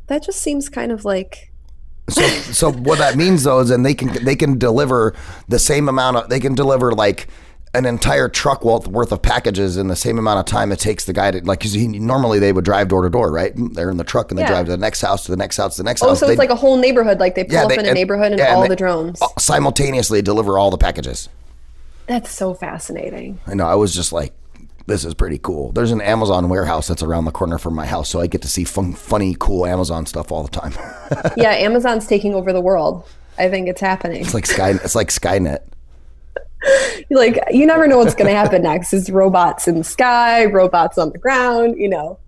that 0.07 0.23
just 0.23 0.41
seems 0.41 0.69
kind 0.69 0.93
of 0.93 1.05
like 1.05 1.53
So, 2.09 2.23
so 2.53 2.73
what 2.73 2.99
that 2.99 3.17
means 3.17 3.45
though 3.45 3.61
is, 3.61 3.69
then 3.69 3.83
they 3.85 3.95
can 3.95 4.25
they 4.25 4.35
can 4.37 4.59
deliver 4.59 5.15
the 5.49 5.59
same 5.59 5.89
amount 5.89 6.17
of 6.17 6.29
they 6.29 6.41
can 6.41 6.55
deliver 6.55 6.93
like 6.93 7.29
an 7.73 7.87
entire 7.87 8.29
truck 8.29 8.65
worth 8.65 8.89
worth 8.89 9.13
of 9.13 9.23
packages 9.23 9.77
in 9.77 9.87
the 9.87 9.95
same 9.95 10.19
amount 10.19 10.41
of 10.41 10.45
time 10.45 10.73
it 10.73 10.79
takes 10.81 11.05
the 11.05 11.13
guy 11.13 11.31
to 11.31 11.41
like 11.45 11.61
because 11.61 11.77
normally 11.77 12.39
they 12.41 12.53
would 12.53 12.65
drive 12.65 12.89
door 12.89 13.03
to 13.03 13.11
door, 13.11 13.31
right? 13.31 13.53
They're 13.57 13.91
in 13.91 13.97
the 13.97 14.03
truck 14.05 14.31
and 14.33 14.39
they 14.39 14.43
Yeah. 14.43 14.49
drive 14.49 14.65
to 14.67 14.73
the 14.73 14.77
next 14.77 15.01
house, 15.01 15.25
to 15.27 15.31
the 15.31 15.37
next 15.37 15.57
house, 15.57 15.77
to 15.77 15.83
the 15.83 15.87
next 15.87 16.03
Oh, 16.03 16.09
house. 16.09 16.19
so 16.19 16.27
They- 16.27 16.33
it's 16.33 16.39
like 16.41 16.51
a 16.51 16.57
whole 16.57 16.77
neighborhood. 16.77 17.21
Like 17.21 17.37
they 17.37 17.45
pull 17.45 17.55
yeah, 17.55 17.63
up 17.65 17.69
they- 17.69 17.79
in 17.79 17.87
a 17.87 17.95
neighborhood 17.95 18.33
and 18.33 18.39
yeah, 18.41 18.55
all 18.55 18.63
they- 18.63 18.69
the 18.69 18.77
drones. 18.77 19.21
simultaneously 19.39 20.21
deliver 20.23 20.59
all 20.59 20.71
the 20.71 20.79
packages. 20.79 21.29
That's 22.09 22.31
so 22.33 22.55
fascinating. 22.55 23.39
I 23.47 23.55
know. 23.55 23.67
I 23.69 23.77
was 23.77 23.95
just 23.95 24.13
like, 24.13 24.33
this 24.89 25.05
is 25.05 25.15
pretty 25.15 25.39
cool. 25.39 25.71
There's 25.71 25.93
an 25.93 26.01
Amazon 26.01 26.49
warehouse 26.49 26.89
that's 26.89 27.05
around 27.05 27.25
the 27.27 27.31
corner 27.31 27.57
from 27.59 27.75
my 27.75 27.87
house, 27.87 28.09
so 28.09 28.21
I 28.21 28.27
get 28.27 28.43
to 28.43 28.49
see 28.49 28.65
fun, 28.65 28.95
funny, 28.95 29.37
cool 29.39 29.65
Amazon 29.65 30.07
stuff 30.07 30.33
all 30.33 30.43
the 30.43 30.49
time. 30.51 30.73
yeah, 31.37 31.51
Amazon's 31.53 32.09
taking 32.09 32.35
over 32.35 32.53
the 32.53 32.61
world. 32.61 33.05
I 33.39 33.49
think 33.49 33.69
it's 33.69 33.81
happening. 33.81 34.23
it's 34.23 34.35
like 34.35 34.47
Sky. 34.47 34.71
It's 34.71 34.97
like 34.97 35.11
Skynet. 35.11 35.61
like 37.11 37.39
you 37.51 37.67
never 37.67 37.87
know 37.87 37.99
what's 37.99 38.15
going 38.15 38.31
to 38.31 38.37
happen 38.37 38.63
next. 38.63 38.93
Is 38.93 39.11
robots 39.11 39.67
in 39.69 39.79
the 39.79 39.85
sky, 39.85 40.45
robots 40.45 40.99
on 40.99 41.11
the 41.11 41.19
ground. 41.19 41.77
You 41.79 41.89
know, 41.89 42.19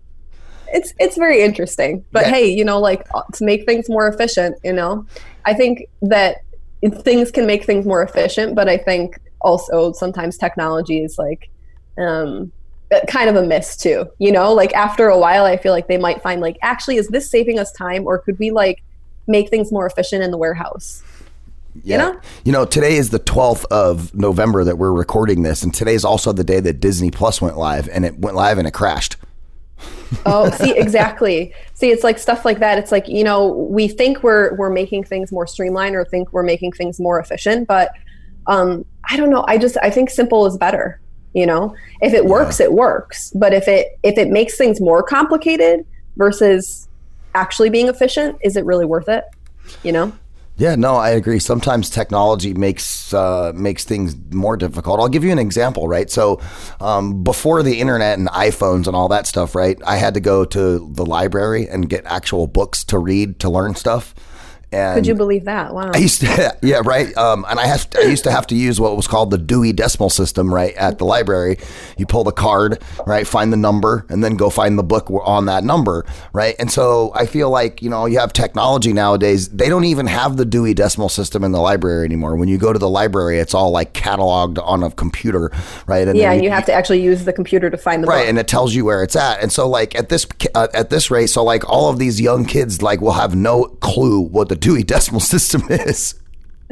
it's 0.69 0.93
it's 0.99 1.17
very 1.17 1.43
interesting. 1.43 2.05
But 2.13 2.27
Yeah. 2.27 2.31
hey, 2.31 2.47
you 2.49 2.65
know, 2.65 2.81
like 2.81 3.07
uh, 3.15 3.23
to 3.35 3.45
make 3.45 3.67
things 3.67 3.89
more 3.89 4.09
efficient. 4.09 4.57
You 4.65 4.73
know, 4.73 5.07
I 5.45 5.55
think 5.55 5.87
that 6.03 6.39
things 7.03 7.31
can 7.31 7.47
make 7.47 7.65
things 7.65 7.87
more 7.87 8.03
efficient, 8.03 8.55
but 8.55 8.69
I 8.69 8.77
think 8.77 9.19
also 9.43 9.93
sometimes 9.93 10.39
technology 10.39 11.03
is 11.03 11.19
like 11.19 11.51
um 11.99 12.51
uh, 12.93 13.01
kind 13.07 13.29
of 13.29 13.37
a 13.37 13.43
miss 13.43 13.77
too 13.77 14.07
you 14.19 14.33
know 14.33 14.53
like 14.53 14.73
after 14.75 15.09
a 15.09 15.19
while 15.19 15.45
i 15.45 15.57
feel 15.57 15.73
like 15.73 15.89
they 15.89 15.99
might 15.99 16.23
find 16.23 16.41
like 16.41 16.57
actually 16.63 16.97
is 16.97 17.09
this 17.09 17.31
saving 17.31 17.59
us 17.59 17.73
time 17.73 18.07
or 18.07 18.19
could 18.19 18.39
we 18.39 18.51
like 18.51 18.83
make 19.27 19.49
things 19.51 19.71
more 19.71 19.87
efficient 19.87 20.23
in 20.23 20.31
the 20.31 20.39
warehouse 20.39 21.03
Yeah. 21.83 21.97
know? 21.99 22.21
You 22.45 22.53
know, 22.53 22.65
today 22.65 22.97
is 22.97 23.11
the 23.11 23.19
12th 23.19 23.65
of 23.67 24.15
November 24.15 24.65
that 24.65 24.79
we're 24.79 24.93
recording 24.93 25.43
this, 25.43 25.63
and 25.63 25.73
today 25.73 25.95
is 25.95 26.05
also 26.05 26.33
the 26.33 26.45
day 26.45 26.61
that 26.61 26.81
Disney 26.81 27.11
Plus 27.11 27.41
went 27.41 27.57
live, 27.57 27.89
and 27.89 28.05
it 28.05 28.19
went 28.19 28.37
live 28.37 28.59
and 28.59 28.67
it 28.67 28.73
crashed. 28.73 29.17
Oh, 30.27 30.51
see, 30.51 30.77
exactly. 30.77 31.55
See, 31.73 31.91
it's 31.91 32.05
like 32.05 32.19
stuff 32.19 32.45
like 32.45 32.59
that. 32.59 32.79
It's 32.79 32.93
like 32.93 33.09
you 33.09 33.25
know, 33.25 33.49
we 33.49 33.89
think 33.89 34.23
we're 34.23 34.55
we're 34.57 34.71
making 34.71 35.05
things 35.05 35.33
more 35.33 35.47
streamlined 35.47 35.97
or 35.97 36.05
think 36.05 36.33
we're 36.35 36.43
making 36.43 36.73
things 36.73 37.01
more 37.01 37.19
efficient, 37.19 37.67
but 37.67 37.93
um, 38.47 38.85
I 39.11 39.17
don't 39.17 39.31
know. 39.31 39.43
I 39.49 39.57
just 39.57 39.79
I 39.83 39.89
think 39.89 40.11
simple 40.11 40.45
is 40.47 40.59
better. 40.59 41.01
You 41.33 41.47
know, 41.47 41.75
if 42.03 42.13
it 42.13 42.27
works, 42.27 42.61
it 42.61 42.73
works. 42.73 43.33
But 43.35 43.55
if 43.55 43.67
it 43.69 43.99
if 44.03 44.19
it 44.19 44.29
makes 44.29 44.59
things 44.59 44.83
more 44.83 45.03
complicated 45.03 45.87
versus 46.17 46.89
actually 47.35 47.71
being 47.71 47.89
efficient, 47.89 48.37
is 48.43 48.57
it 48.57 48.67
really 48.67 48.85
worth 48.85 49.09
it? 49.09 49.25
You 49.83 49.93
know. 49.93 50.13
Yeah, 50.57 50.75
no, 50.75 50.97
I 50.97 51.11
agree. 51.11 51.39
Sometimes 51.39 51.89
technology 51.89 52.53
makes 52.53 53.15
uh, 53.15 53.53
makes 53.55 53.85
things 53.85 54.15
more 54.31 54.57
difficult. 54.57 55.01
I'll 55.01 55.09
give 55.09 55.25
you 55.25 55.33
an 55.33 55.39
example, 55.39 55.89
right? 55.89 56.11
So, 56.11 56.41
um, 56.81 57.23
before 57.25 57.63
the 57.63 57.81
internet 57.81 58.19
and 58.19 58.29
iPhones 58.29 58.87
and 58.87 58.95
all 58.95 59.09
that 59.09 59.27
stuff, 59.27 59.55
right? 59.55 59.81
I 59.87 59.97
had 59.97 60.15
to 60.15 60.21
go 60.21 60.45
to 60.45 60.91
the 60.93 61.07
library 61.07 61.67
and 61.69 61.89
get 61.89 62.05
actual 62.05 62.47
books 62.47 62.85
to 62.85 62.99
read 62.99 63.41
to 63.41 63.49
learn 63.51 63.75
stuff. 63.75 64.15
And 64.73 64.97
Could 64.97 65.07
you 65.07 65.15
believe 65.15 65.45
that? 65.45 65.75
Wow. 65.75 65.91
I 65.95 65.99
used 65.99 66.21
to, 66.23 66.57
yeah, 66.63 66.81
right. 66.85 67.17
Um, 67.17 67.45
and 67.49 67.59
I 67.61 67.67
have, 67.67 67.89
I 67.97 68.03
used 68.03 68.25
to 68.25 68.31
have 68.31 68.47
to 68.49 68.55
use 68.55 68.81
what 68.81 68.97
was 68.97 69.07
called 69.07 69.31
the 69.31 69.39
Dewey 69.39 69.73
Decimal 69.73 70.11
System, 70.11 70.53
right, 70.53 70.75
at 70.75 70.99
the 70.99 71.05
library. 71.05 71.59
You 71.97 72.07
pull 72.07 72.25
the 72.25 72.33
card, 72.33 72.83
right, 73.07 73.27
find 73.27 73.53
the 73.53 73.57
number, 73.57 74.07
and 74.09 74.23
then 74.23 74.37
go 74.37 74.51
find 74.51 74.79
the 74.79 74.83
book 74.83 75.11
on 75.11 75.47
that 75.47 75.65
number, 75.65 76.05
right. 76.33 76.57
And 76.59 76.71
so 76.71 77.13
I 77.15 77.27
feel 77.27 77.51
like 77.51 77.83
you 77.83 77.91
know 77.91 78.07
you 78.07 78.19
have 78.19 78.33
technology 78.33 78.93
nowadays. 78.93 79.49
They 79.49 79.69
don't 79.69 79.85
even 79.85 80.07
have 80.07 80.37
the 80.37 80.45
Dewey 80.45 80.75
Decimal 80.75 81.09
System 81.09 81.45
in 81.45 81.53
the 81.53 81.61
library 81.61 82.05
anymore. 82.05 82.37
When 82.37 82.49
you 82.49 82.59
go 82.59 82.73
to 82.73 82.79
the 82.79 82.89
library, 82.89 83.39
it's 83.39 83.55
all 83.55 83.71
like 83.71 83.93
cataloged 83.93 84.59
on 84.63 84.83
a 84.83 84.91
computer, 84.91 85.51
right. 85.87 86.07
And 86.09 86.17
yeah, 86.19 86.33
and 86.33 86.43
you 86.43 86.51
have 86.51 86.67
to 86.67 86.73
actually 86.73 87.03
use 87.03 87.25
the 87.25 87.33
computer 87.33 87.71
to 87.71 87.77
find 87.77 88.03
the 88.03 88.07
right 88.07 88.23
book. 88.23 88.29
and 88.29 88.39
it 88.39 88.49
tells 88.49 88.75
you 88.75 88.85
where 88.85 89.03
it's 89.03 89.17
at 89.17 89.41
and 89.43 89.53
so 89.53 89.69
like 89.69 89.95
at 89.95 90.09
this 90.09 90.27
uh, 90.55 90.69
at 90.75 90.91
this 90.91 91.11
rate 91.11 91.27
so 91.27 91.43
like 91.43 91.69
all 91.69 91.89
of 91.89 91.99
these 91.99 92.21
young 92.21 92.45
kids 92.45 92.83
like 92.83 93.01
will 93.01 93.13
have 93.13 93.35
no 93.35 93.65
clue 93.81 94.21
what 94.21 94.49
the 94.49 94.57
dewey 94.63 94.83
decimal 94.83 95.21
system 95.21 95.63
is 95.69 96.15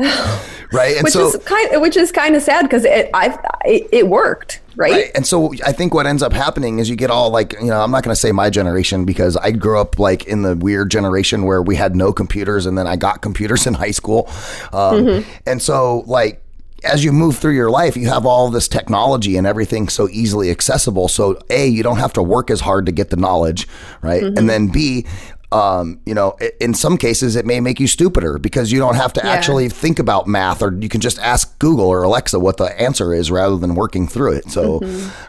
right 0.73 0.97
and 0.97 1.05
which 1.05 1.13
so 1.13 1.29
is 1.29 1.37
kind 1.45 1.83
which 1.83 1.97
is 1.97 2.11
kind 2.11 2.35
of 2.35 2.43
sad 2.43 2.63
because 2.63 2.85
it 2.85 3.11
I 3.13 3.39
it, 3.65 3.89
it 3.93 4.09
worked 4.09 4.61
right? 4.81 4.93
Right. 4.93 5.11
And 5.15 5.27
so 5.27 5.53
I 5.65 5.73
think 5.73 5.95
what 5.95 6.07
ends 6.07 6.23
up 6.23 6.33
happening 6.33 6.79
is 6.79 6.89
you 6.89 6.97
get 6.97 7.11
all 7.11 7.31
like, 7.31 7.53
you 7.53 7.67
know, 7.67 7.81
I'm 7.81 7.91
not 7.91 8.03
going 8.03 8.15
to 8.15 8.21
say 8.21 8.33
my 8.33 8.51
generation 8.51 9.05
because 9.05 9.37
I 9.37 9.51
grew 9.51 9.79
up 9.79 9.99
like 9.99 10.27
in 10.27 10.43
the 10.43 10.57
weird 10.57 10.91
generation 10.91 11.45
where 11.45 11.63
we 11.63 11.77
had 11.77 11.95
no 11.95 12.13
computers 12.13 12.67
and 12.67 12.79
then 12.79 12.87
I 12.87 12.97
got 12.97 13.21
computers 13.21 13.67
in 13.69 13.75
high 13.75 13.91
school. 13.91 14.29
Um, 14.73 15.01
Mm-hmm. 15.01 15.31
And 15.47 15.63
so, 15.63 16.01
like, 16.07 16.43
as 16.85 17.05
you 17.05 17.13
move 17.13 17.39
through 17.39 17.55
your 17.55 17.71
life, 17.71 17.97
you 17.97 18.09
have 18.09 18.27
all 18.27 18.51
this 18.51 18.69
technology 18.69 19.37
and 19.37 19.47
everything 19.47 19.89
so 19.89 20.09
easily 20.09 20.51
accessible. 20.51 21.09
So, 21.09 21.39
A, 21.49 21.67
you 21.67 21.83
don't 21.83 21.99
have 21.99 22.13
to 22.15 22.23
work 22.23 22.51
as 22.51 22.61
hard 22.61 22.87
to 22.87 22.93
get 22.93 23.11
the 23.11 23.17
knowledge, 23.17 23.69
right? 24.03 24.23
Mm-hmm. 24.23 24.39
And 24.39 24.49
then 24.49 24.69
B, 24.69 25.07
um, 25.53 26.01
you 26.07 26.15
know, 26.15 26.37
in 26.61 26.75
some 26.75 26.97
cases, 26.97 27.35
it 27.35 27.45
may 27.45 27.61
make 27.61 27.81
you 27.81 27.89
stupider 27.89 28.39
because 28.39 28.71
you 28.71 28.79
don't 28.79 28.95
have 28.95 29.13
to 29.15 29.21
Yeah. 29.25 29.31
actually 29.33 29.69
think 29.69 29.99
about 29.99 30.27
math, 30.29 30.63
or 30.63 30.73
you 30.81 30.89
can 30.89 31.01
just 31.01 31.19
ask 31.19 31.59
Google 31.59 31.87
or 31.87 32.03
Alexa 32.05 32.39
what 32.39 32.57
the 32.57 32.81
answer 32.81 33.13
is 33.13 33.31
rather 33.31 33.57
than 33.57 33.75
working 33.75 34.07
through 34.07 34.33
it. 34.33 34.51
So, 34.51 34.81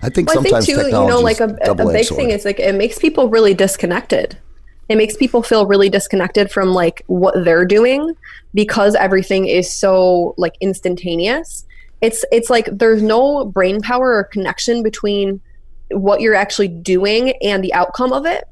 I 0.04 0.10
think 0.10 0.28
Well, 0.30 0.40
I 0.40 0.44
sometimes 0.44 0.66
think 0.68 0.80
too, 0.80 0.86
you 0.86 0.92
know, 0.92 1.20
like 1.20 1.40
a, 1.40 1.58
a 1.64 1.74
big 1.74 2.06
sword. 2.06 2.20
thing 2.20 2.30
is 2.30 2.46
like 2.46 2.60
it 2.60 2.76
makes 2.76 3.00
people 3.00 3.30
really 3.30 3.54
disconnected. 3.56 4.38
It 4.90 4.96
makes 4.98 5.16
people 5.16 5.42
feel 5.42 5.66
really 5.66 5.90
disconnected 5.90 6.52
from 6.52 6.74
like 6.74 7.02
what 7.08 7.34
they're 7.44 7.66
doing 7.66 8.14
because 8.54 8.94
everything 8.94 9.48
is 9.48 9.72
so 9.72 10.36
like 10.38 10.54
instantaneous. 10.62 11.66
It's 12.02 12.26
it's 12.32 12.50
like 12.50 12.68
there's 12.72 13.02
no 13.02 13.46
brain 13.46 13.82
power 13.82 14.14
or 14.16 14.24
connection 14.26 14.84
between 14.84 15.40
what 15.92 16.22
you're 16.22 16.36
actually 16.36 16.68
doing 16.68 17.32
and 17.42 17.64
the 17.64 17.74
outcome 17.74 18.14
of 18.14 18.26
it 18.26 18.44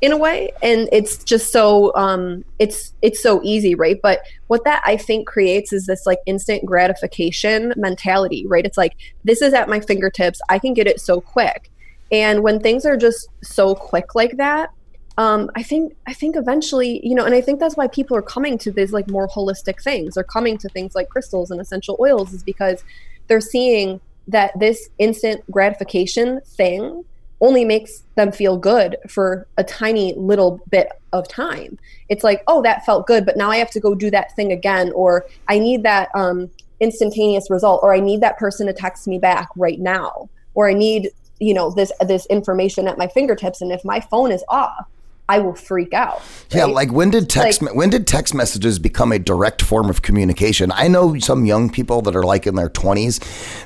in 0.00 0.12
a 0.12 0.16
way 0.16 0.50
and 0.62 0.88
it's 0.92 1.24
just 1.24 1.52
so 1.52 1.94
um 1.96 2.44
it's 2.58 2.92
it's 3.02 3.22
so 3.22 3.40
easy 3.42 3.74
right? 3.74 3.98
But 4.02 4.20
what 4.46 4.64
that 4.64 4.82
i 4.84 4.96
think 4.96 5.26
creates 5.26 5.72
is 5.72 5.86
this 5.86 6.06
like 6.06 6.18
instant 6.26 6.64
gratification 6.64 7.72
mentality 7.76 8.46
right? 8.46 8.64
It's 8.64 8.78
like 8.78 8.94
this 9.24 9.42
is 9.42 9.54
at 9.54 9.68
my 9.68 9.80
fingertips. 9.80 10.40
I 10.48 10.58
can 10.58 10.74
get 10.74 10.86
it 10.86 11.00
so 11.00 11.20
quick. 11.20 11.70
And 12.10 12.42
when 12.42 12.60
things 12.60 12.86
are 12.86 12.96
just 12.96 13.28
so 13.42 13.74
quick 13.74 14.14
like 14.14 14.36
that 14.38 14.70
um, 15.18 15.50
I 15.56 15.64
think 15.64 15.96
I 16.06 16.14
think 16.14 16.36
eventually, 16.36 17.04
you 17.04 17.16
know, 17.16 17.24
and 17.24 17.34
I 17.34 17.40
think 17.40 17.58
that's 17.58 17.76
why 17.76 17.88
people 17.88 18.16
are 18.16 18.22
coming 18.22 18.56
to 18.58 18.70
these 18.70 18.92
like 18.92 19.10
more 19.10 19.26
holistic 19.28 19.82
things. 19.82 20.14
They're 20.14 20.22
coming 20.22 20.56
to 20.58 20.68
things 20.68 20.94
like 20.94 21.08
crystals 21.08 21.50
and 21.50 21.60
essential 21.60 21.96
oils, 22.00 22.32
is 22.32 22.44
because 22.44 22.84
they're 23.26 23.40
seeing 23.40 24.00
that 24.28 24.56
this 24.60 24.88
instant 24.98 25.42
gratification 25.50 26.40
thing 26.42 27.04
only 27.40 27.64
makes 27.64 28.02
them 28.16 28.32
feel 28.32 28.56
good 28.56 28.96
for 29.08 29.46
a 29.56 29.64
tiny 29.64 30.14
little 30.14 30.60
bit 30.70 30.88
of 31.12 31.28
time. 31.28 31.78
It's 32.08 32.24
like, 32.24 32.42
oh, 32.46 32.62
that 32.62 32.84
felt 32.84 33.06
good, 33.06 33.24
but 33.24 33.36
now 33.36 33.50
I 33.50 33.56
have 33.58 33.70
to 33.72 33.80
go 33.80 33.94
do 33.94 34.10
that 34.10 34.34
thing 34.34 34.50
again, 34.52 34.92
or 34.94 35.26
I 35.46 35.58
need 35.58 35.82
that 35.84 36.08
um, 36.14 36.50
instantaneous 36.80 37.48
result, 37.50 37.80
or 37.82 37.94
I 37.94 38.00
need 38.00 38.20
that 38.22 38.38
person 38.38 38.66
to 38.66 38.72
text 38.72 39.06
me 39.06 39.18
back 39.18 39.48
right 39.56 39.78
now, 39.78 40.28
or 40.54 40.68
I 40.68 40.72
need 40.72 41.10
you 41.40 41.54
know 41.54 41.70
this 41.70 41.92
this 42.00 42.26
information 42.26 42.88
at 42.88 42.98
my 42.98 43.06
fingertips, 43.06 43.60
and 43.60 43.70
if 43.70 43.84
my 43.84 44.00
phone 44.00 44.32
is 44.32 44.42
off, 44.48 44.88
I 45.28 45.38
will 45.38 45.54
freak 45.54 45.94
out. 45.94 46.20
Yeah, 46.50 46.64
like 46.64 46.90
when 46.90 47.10
did 47.10 47.30
text 47.30 47.62
Like- 47.62 47.72
me- 47.72 47.76
when 47.78 47.90
did 47.90 48.08
text 48.08 48.34
messages 48.34 48.80
become 48.80 49.12
a 49.12 49.18
direct 49.20 49.62
form 49.62 49.88
of 49.88 50.02
communication? 50.02 50.72
I 50.72 50.88
know 50.88 51.16
some 51.18 51.44
young 51.44 51.70
people 51.70 52.02
that 52.02 52.16
are 52.16 52.24
like 52.24 52.48
in 52.48 52.56
their 52.56 52.68
twenties 52.68 53.20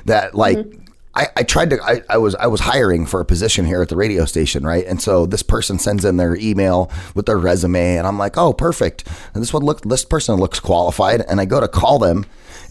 that 0.05 0.35
like. 0.35 0.57
Mm-hmm. 0.57 0.79
I, 1.15 1.27
I 1.37 1.43
tried 1.43 1.69
to 1.69 1.83
I, 1.83 2.01
I 2.09 2.17
was 2.17 2.33
I 2.35 2.47
was 2.47 2.61
hiring 2.61 3.05
for 3.05 3.19
a 3.19 3.25
position 3.25 3.65
here 3.65 3.81
at 3.81 3.89
the 3.89 3.95
radio 3.95 4.25
station, 4.25 4.65
right? 4.65 4.85
And 4.85 5.01
so 5.01 5.25
this 5.27 5.43
person 5.43 5.77
sends 5.77 6.03
in 6.05 6.17
their 6.17 6.35
email 6.35 6.91
with 7.13 7.27
their 7.27 7.37
resume 7.37 7.97
and 7.97 8.07
I'm 8.07 8.17
like, 8.17 8.35
Oh, 8.37 8.51
perfect. 8.51 9.07
And 9.33 9.41
this 9.43 9.53
one 9.53 9.63
look 9.63 9.81
this 9.81 10.05
person 10.05 10.35
looks 10.35 10.59
qualified 10.59 11.21
and 11.21 11.39
I 11.39 11.45
go 11.45 11.59
to 11.59 11.67
call 11.67 11.99
them 11.99 12.25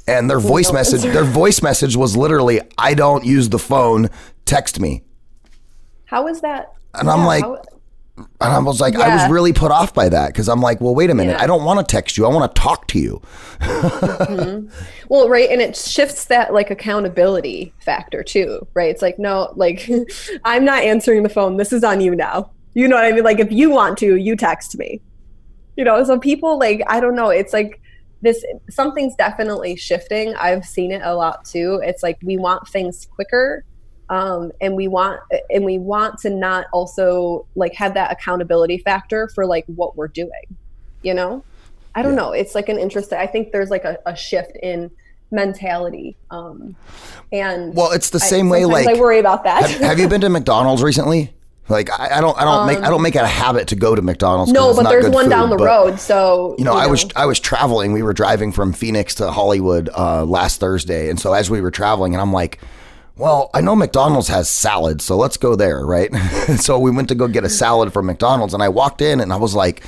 and 0.09 0.29
their 0.29 0.41
voice 0.41 0.69
no 0.69 0.75
message 0.75 1.05
answer. 1.05 1.13
their 1.23 1.25
voice 1.25 1.63
message 1.63 1.97
was 1.97 2.17
literally, 2.17 2.61
I 2.77 2.95
don't 2.95 3.25
use 3.25 3.49
the 3.49 3.59
phone, 3.61 4.11
text 4.45 4.81
me. 4.81 5.03
how 6.07 6.27
is 6.27 6.41
that? 6.41 6.73
And 6.95 7.09
I'm 7.09 7.25
like, 7.25 7.45
how- 7.45 7.63
And 8.17 8.29
I 8.41 8.59
was 8.59 8.81
like, 8.81 8.95
I 8.97 9.15
was 9.15 9.31
really 9.31 9.55
put 9.55 9.71
off 9.71 9.95
by 9.95 10.09
that 10.11 10.29
because 10.29 10.49
I'm 10.49 10.61
like, 10.61 10.81
well, 10.83 10.95
wait 10.95 11.09
a 11.09 11.15
minute. 11.15 11.33
Yeah. 11.33 11.43
I 11.43 11.47
don't 11.47 11.65
want 11.65 11.81
to 11.81 11.91
text 11.91 12.19
you. 12.19 12.27
I 12.27 12.29
want 12.29 12.55
to 12.55 12.61
talk 12.61 12.87
to 12.89 12.99
you. 12.99 13.23
Mm-hmm. 13.61 14.69
Well, 15.09 15.29
right, 15.29 15.51
and 15.51 15.61
it 15.61 15.77
shifts 15.77 16.25
that 16.27 16.55
like 16.55 16.71
accountability 16.71 17.75
factor 17.81 18.23
too, 18.23 18.67
right? 18.73 18.89
It's 18.89 19.03
like, 19.03 19.19
no, 19.19 19.53
like 19.57 19.87
I'm 20.45 20.65
not 20.65 20.85
answering 20.85 21.23
the 21.23 21.29
phone. 21.29 21.59
This 21.59 21.71
is 21.71 21.85
on 21.85 22.01
you 22.01 22.17
now. 22.17 22.51
You 22.73 22.89
know 22.89 22.97
what 22.97 23.05
I 23.05 23.13
mean? 23.13 23.23
Like 23.23 23.39
if 23.39 23.53
you 23.53 23.69
want 23.69 23.99
to, 23.99 24.17
you 24.17 24.37
text 24.37 24.79
me. 24.79 25.03
You 25.77 25.85
know, 25.85 26.03
so 26.05 26.19
people 26.19 26.59
like 26.59 26.83
I 26.87 26.99
don't 26.99 27.15
know, 27.15 27.29
it's 27.29 27.53
like 27.53 27.79
this 28.23 28.43
something's 28.71 29.15
definitely 29.17 29.77
shifting. 29.77 30.35
I've 30.37 30.65
seen 30.65 30.93
it 30.93 31.03
a 31.05 31.15
lot 31.15 31.45
too. 31.45 31.81
It's 31.85 32.03
like 32.03 32.19
we 32.23 32.39
want 32.39 32.67
things 32.69 33.07
quicker. 33.15 33.67
Um, 34.13 34.53
and 34.61 34.77
we 34.77 34.89
want 34.89 35.21
and 35.49 35.65
we 35.65 35.79
want 35.79 36.19
to 36.21 36.29
not 36.31 36.67
also 36.73 37.47
like 37.55 37.73
have 37.75 37.95
that 37.95 38.13
accountability 38.13 38.77
factor 38.79 39.29
for 39.35 39.47
like 39.47 39.65
what 39.67 39.97
we're 39.97 40.09
doing 40.09 40.45
you 41.03 41.15
know 41.15 41.43
i 41.95 42.03
don't 42.03 42.15
know 42.15 42.33
it's 42.33 42.55
like 42.55 42.69
an 42.69 42.79
interesting 42.79 43.19
i 43.19 43.27
think 43.27 43.53
there's 43.53 43.71
like 43.71 43.85
a, 43.85 43.97
a 44.05 44.15
shift 44.15 44.53
in 44.63 44.91
mentality. 45.33 46.15
Um, 46.31 46.77
and 47.33 47.75
Well, 47.75 47.91
it's 47.93 48.11
the 48.11 48.21
I- 48.23 48.27
same 48.27 48.51
way. 48.51 48.67
Like, 48.67 48.87
I 48.87 49.01
worry 49.01 49.19
about 49.19 49.45
that. 49.45 49.69
have, 49.71 49.81
have 49.81 49.99
you 49.99 50.07
been 50.09 50.21
to 50.21 50.29
McDonald's 50.29 50.83
recently? 50.83 51.33
Like, 51.71 51.89
I, 51.91 52.19
I 52.19 52.21
don't, 52.21 52.37
I 52.39 52.45
don't 52.45 52.67
make, 52.67 52.79
I 52.81 52.91
don't 52.91 53.01
make 53.01 53.17
it 53.17 53.23
a 53.23 53.27
habit 53.27 53.69
to 53.69 53.77
go 53.77 53.95
to 53.95 54.03
McDonald's. 54.03 54.53
no, 54.53 54.75
but 54.77 54.83
there's 54.91 55.09
one 55.09 55.25
food, 55.25 55.31
down 55.31 55.49
the 55.49 55.57
but- 55.57 55.65
road. 55.65 55.99
So 56.01 56.55
You 56.59 56.65
know, 56.67 56.75
I 56.75 56.87
was 56.87 57.07
I 57.17 57.25
was 57.25 57.41
traveling. 57.41 57.93
We 57.93 58.03
were 58.03 58.13
driving 58.13 58.53
from 58.53 58.75
Phoenix 58.75 59.15
to 59.17 59.31
Hollywood 59.31 59.89
uh, 59.97 60.25
last 60.27 60.61
Thursday, 60.61 61.09
and 61.09 61.19
so 61.19 61.33
as 61.33 61.49
we 61.49 61.63
were 61.63 61.71
traveling, 61.71 62.13
and 62.15 62.21
I'm 62.21 62.33
like, 62.33 62.59
"Well, 63.17 63.51
I 63.55 63.61
know 63.61 63.77
McDonald's 63.77 64.29
has 64.29 64.49
salad, 64.49 65.01
so 65.03 65.17
let's 65.17 65.37
go 65.37 65.55
there, 65.55 65.85
right?" 65.85 66.11
so 66.57 66.79
we 66.79 66.91
went 66.91 67.09
to 67.09 67.15
go 67.15 67.29
get 67.29 67.45
a 67.45 67.51
salad 67.51 67.93
from 67.93 68.07
McDonald's, 68.07 68.55
and 68.55 68.63
I 68.63 68.69
walked 68.69 69.03
in, 69.03 69.21
and 69.21 69.33
I 69.33 69.37
was 69.37 69.55
like, 69.55 69.83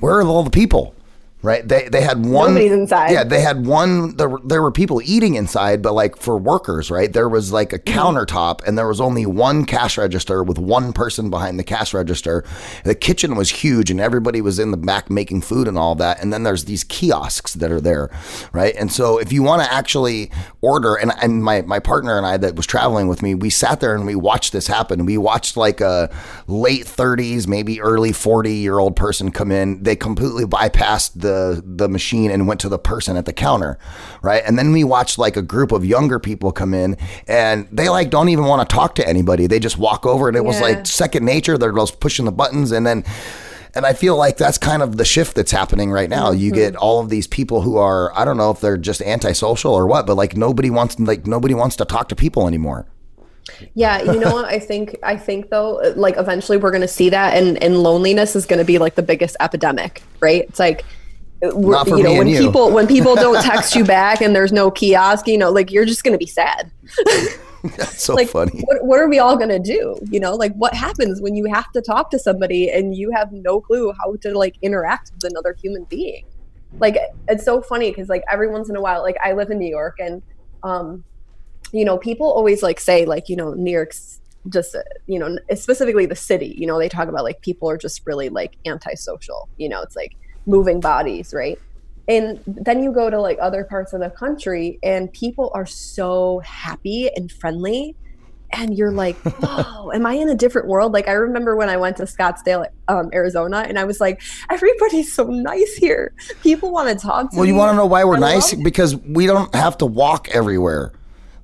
"Where 0.00 0.18
are 0.18 0.26
all 0.26 0.42
the 0.42 0.50
people?" 0.50 0.94
Right? 1.42 1.68
They 1.68 1.88
they 1.88 2.00
had 2.00 2.24
one. 2.26 2.54
Nobody's 2.54 2.72
inside. 2.72 3.12
Yeah, 3.12 3.22
they 3.22 3.40
had 3.40 3.66
one. 3.66 4.16
There, 4.16 4.28
were- 4.28 4.40
there 4.44 4.62
were 4.62 4.72
people 4.72 5.00
eating 5.04 5.34
inside, 5.36 5.80
but 5.80 5.92
like 5.92 6.16
for 6.16 6.36
workers, 6.36 6.90
right? 6.90 7.12
There 7.12 7.28
was 7.28 7.52
like 7.52 7.72
a 7.72 7.78
Mm-hmm. 7.78 7.98
countertop, 7.98 8.66
and 8.66 8.76
there 8.76 8.88
was 8.88 9.00
only 9.00 9.26
one 9.26 9.64
cash 9.64 9.96
register 9.96 10.42
with 10.42 10.58
one 10.58 10.92
person 10.92 11.30
behind 11.30 11.58
the 11.58 11.62
cash 11.62 11.94
register. 11.94 12.42
The 12.84 12.94
kitchen 12.96 13.36
was 13.36 13.50
huge, 13.50 13.90
and 13.92 14.00
everybody 14.00 14.40
was 14.40 14.58
in 14.58 14.70
the 14.72 14.76
back 14.76 15.08
making 15.08 15.42
food 15.42 15.68
and 15.68 15.78
all 15.78 15.94
that. 15.96 16.20
And 16.20 16.32
then 16.32 16.42
there's 16.42 16.64
these 16.64 16.82
kiosks 16.84 17.54
that 17.54 17.70
are 17.70 17.80
there, 17.80 18.10
right? 18.52 18.74
And 18.76 18.90
so 18.90 19.18
if 19.18 19.30
you 19.32 19.42
want 19.44 19.62
to 19.62 19.72
actually 19.72 20.32
order, 20.62 20.94
and 20.96 21.12
and 21.22 21.44
my 21.44 21.62
my 21.62 21.78
partner 21.78 22.16
and 22.16 22.26
I 22.26 22.38
that 22.38 22.56
was 22.56 22.66
traveling 22.66 23.06
with 23.08 23.22
me, 23.22 23.34
we 23.36 23.50
sat 23.50 23.80
there 23.80 23.94
and 23.94 24.04
we 24.06 24.16
watched 24.16 24.52
this 24.52 24.66
happen. 24.66 25.06
We 25.06 25.16
watched 25.18 25.56
like 25.56 25.80
a 25.80 26.10
late 26.48 26.86
30s, 26.86 27.46
maybe 27.46 27.80
early 27.80 28.12
40 28.12 28.52
year 28.52 28.78
old 28.80 28.96
person 28.96 29.30
come 29.30 29.52
in. 29.52 29.82
They 29.84 29.94
completely 29.96 30.44
bypassed 30.44 31.12
the 31.20 31.25
the 31.26 31.62
the 31.64 31.88
machine 31.88 32.30
and 32.30 32.46
went 32.46 32.60
to 32.60 32.68
the 32.68 32.78
person 32.78 33.16
at 33.16 33.26
the 33.26 33.32
counter, 33.32 33.78
right? 34.22 34.42
And 34.46 34.58
then 34.58 34.72
we 34.72 34.84
watched 34.84 35.18
like 35.18 35.36
a 35.36 35.42
group 35.42 35.72
of 35.72 35.84
younger 35.84 36.18
people 36.18 36.52
come 36.52 36.72
in, 36.72 36.96
and 37.26 37.68
they 37.72 37.88
like 37.88 38.10
don't 38.10 38.28
even 38.28 38.44
want 38.44 38.68
to 38.68 38.74
talk 38.74 38.94
to 38.96 39.08
anybody. 39.08 39.46
They 39.46 39.58
just 39.58 39.78
walk 39.78 40.06
over, 40.06 40.28
and 40.28 40.36
it 40.36 40.44
was 40.44 40.60
like 40.60 40.86
second 40.86 41.24
nature. 41.24 41.58
They're 41.58 41.72
just 41.72 42.00
pushing 42.00 42.24
the 42.24 42.32
buttons, 42.32 42.72
and 42.72 42.86
then. 42.86 43.04
And 43.74 43.84
I 43.84 43.92
feel 43.92 44.16
like 44.16 44.38
that's 44.38 44.56
kind 44.56 44.82
of 44.82 44.96
the 44.96 45.04
shift 45.04 45.36
that's 45.36 45.52
happening 45.52 45.90
right 45.90 46.08
now. 46.08 46.30
You 46.30 46.50
mm-hmm. 46.50 46.60
get 46.60 46.76
all 46.76 46.98
of 46.98 47.10
these 47.10 47.26
people 47.26 47.60
who 47.60 47.76
are 47.76 48.10
I 48.18 48.24
don't 48.24 48.38
know 48.38 48.50
if 48.50 48.58
they're 48.58 48.78
just 48.78 49.02
antisocial 49.02 49.74
or 49.74 49.86
what, 49.86 50.06
but 50.06 50.14
like 50.14 50.34
nobody 50.34 50.70
wants 50.70 50.98
like 50.98 51.26
nobody 51.26 51.52
wants 51.52 51.76
to 51.76 51.84
talk 51.84 52.08
to 52.08 52.16
people 52.16 52.48
anymore. 52.48 52.86
Yeah, 53.74 54.02
you 54.02 54.18
know 54.18 54.32
what 54.32 54.46
I 54.46 54.58
think 54.58 54.96
I 55.02 55.16
think 55.16 55.50
though 55.50 55.92
like 55.96 56.16
eventually 56.16 56.58
we're 56.58 56.70
going 56.70 56.82
to 56.82 56.88
see 56.88 57.10
that 57.10 57.36
and 57.36 57.62
and 57.62 57.82
loneliness 57.82 58.34
is 58.34 58.46
going 58.46 58.58
to 58.58 58.64
be 58.64 58.78
like 58.78 58.94
the 58.94 59.02
biggest 59.02 59.36
epidemic, 59.40 60.02
right? 60.20 60.42
It's 60.48 60.58
like 60.58 60.84
Not 61.42 61.88
for 61.88 61.98
you 61.98 62.02
know 62.02 62.10
me 62.10 62.18
when 62.18 62.26
and 62.28 62.36
you. 62.36 62.40
people 62.40 62.70
when 62.70 62.86
people 62.86 63.14
don't 63.14 63.42
text 63.42 63.74
you 63.74 63.84
back 63.84 64.20
and 64.20 64.34
there's 64.34 64.52
no 64.52 64.70
kiosk, 64.70 65.26
you 65.26 65.36
know, 65.36 65.50
like 65.50 65.70
you're 65.70 65.84
just 65.84 66.02
going 66.02 66.12
to 66.12 66.18
be 66.18 66.26
sad. 66.26 66.70
That's 67.62 68.04
so 68.04 68.14
like 68.14 68.28
funny. 68.28 68.62
what 68.62 68.84
what 68.84 69.00
are 69.00 69.08
we 69.08 69.18
all 69.18 69.36
going 69.36 69.50
to 69.50 69.58
do? 69.58 69.98
You 70.10 70.20
know, 70.20 70.34
like 70.34 70.54
what 70.54 70.72
happens 70.74 71.20
when 71.20 71.34
you 71.34 71.46
have 71.46 71.70
to 71.72 71.82
talk 71.82 72.10
to 72.12 72.18
somebody 72.18 72.70
and 72.70 72.94
you 72.94 73.10
have 73.10 73.32
no 73.32 73.60
clue 73.60 73.92
how 74.00 74.14
to 74.16 74.38
like 74.38 74.56
interact 74.62 75.12
with 75.14 75.30
another 75.30 75.54
human 75.60 75.84
being? 75.84 76.24
Like 76.78 76.96
it's 77.28 77.44
so 77.44 77.60
funny 77.60 77.92
cuz 77.92 78.08
like 78.08 78.22
every 78.30 78.48
once 78.48 78.70
in 78.70 78.76
a 78.76 78.80
while 78.80 79.02
like 79.02 79.16
I 79.22 79.32
live 79.32 79.50
in 79.50 79.58
New 79.58 79.68
York 79.68 79.96
and 79.98 80.22
um 80.62 81.04
you 81.72 81.84
know, 81.84 81.98
people 81.98 82.30
always 82.30 82.62
like 82.62 82.78
say 82.78 83.04
like, 83.04 83.28
you 83.28 83.36
know, 83.36 83.52
New 83.52 83.72
York's 83.72 84.20
just 84.48 84.74
uh, 84.74 84.82
you 85.06 85.18
know, 85.18 85.36
specifically 85.54 86.06
the 86.06 86.14
city, 86.16 86.54
you 86.56 86.66
know, 86.66 86.78
they 86.78 86.88
talk 86.88 87.08
about 87.08 87.24
like 87.24 87.40
people 87.40 87.68
are 87.68 87.76
just 87.76 88.06
really 88.06 88.28
like 88.28 88.56
antisocial, 88.64 89.48
you 89.56 89.68
know, 89.68 89.82
it's 89.82 89.96
like 89.96 90.16
moving 90.46 90.80
bodies, 90.80 91.34
right? 91.34 91.58
And 92.08 92.40
then 92.46 92.82
you 92.82 92.92
go 92.92 93.10
to 93.10 93.20
like 93.20 93.38
other 93.40 93.64
parts 93.64 93.92
of 93.92 94.00
the 94.00 94.10
country 94.10 94.78
and 94.82 95.12
people 95.12 95.50
are 95.54 95.66
so 95.66 96.40
happy 96.44 97.10
and 97.14 97.30
friendly 97.30 97.96
and 98.52 98.76
you're 98.76 98.92
like, 98.92 99.16
"Whoa, 99.40 99.90
am 99.92 100.06
I 100.06 100.14
in 100.14 100.28
a 100.28 100.34
different 100.34 100.68
world?" 100.68 100.92
Like 100.92 101.08
I 101.08 101.12
remember 101.12 101.56
when 101.56 101.68
I 101.68 101.76
went 101.76 101.96
to 101.98 102.04
Scottsdale, 102.04 102.66
um, 102.88 103.10
Arizona, 103.12 103.64
and 103.68 103.78
I 103.78 103.84
was 103.84 104.00
like, 104.00 104.22
"Everybody's 104.50 105.12
so 105.12 105.24
nice 105.24 105.74
here. 105.74 106.12
People 106.42 106.72
want 106.72 106.88
to 106.88 106.94
talk 106.94 107.30
to 107.30 107.36
me. 107.36 107.38
Well, 107.38 107.44
me." 107.44 107.52
you 107.52 107.56
want 107.56 107.72
to 107.72 107.76
know 107.76 107.86
why 107.86 108.04
we're 108.04 108.16
I 108.16 108.20
nice? 108.20 108.52
love. 108.54 108.62
Because 108.62 108.96
we 108.96 109.26
don't 109.26 109.52
have 109.54 109.78
to 109.78 109.86
walk 109.86 110.28
everywhere. 110.28 110.92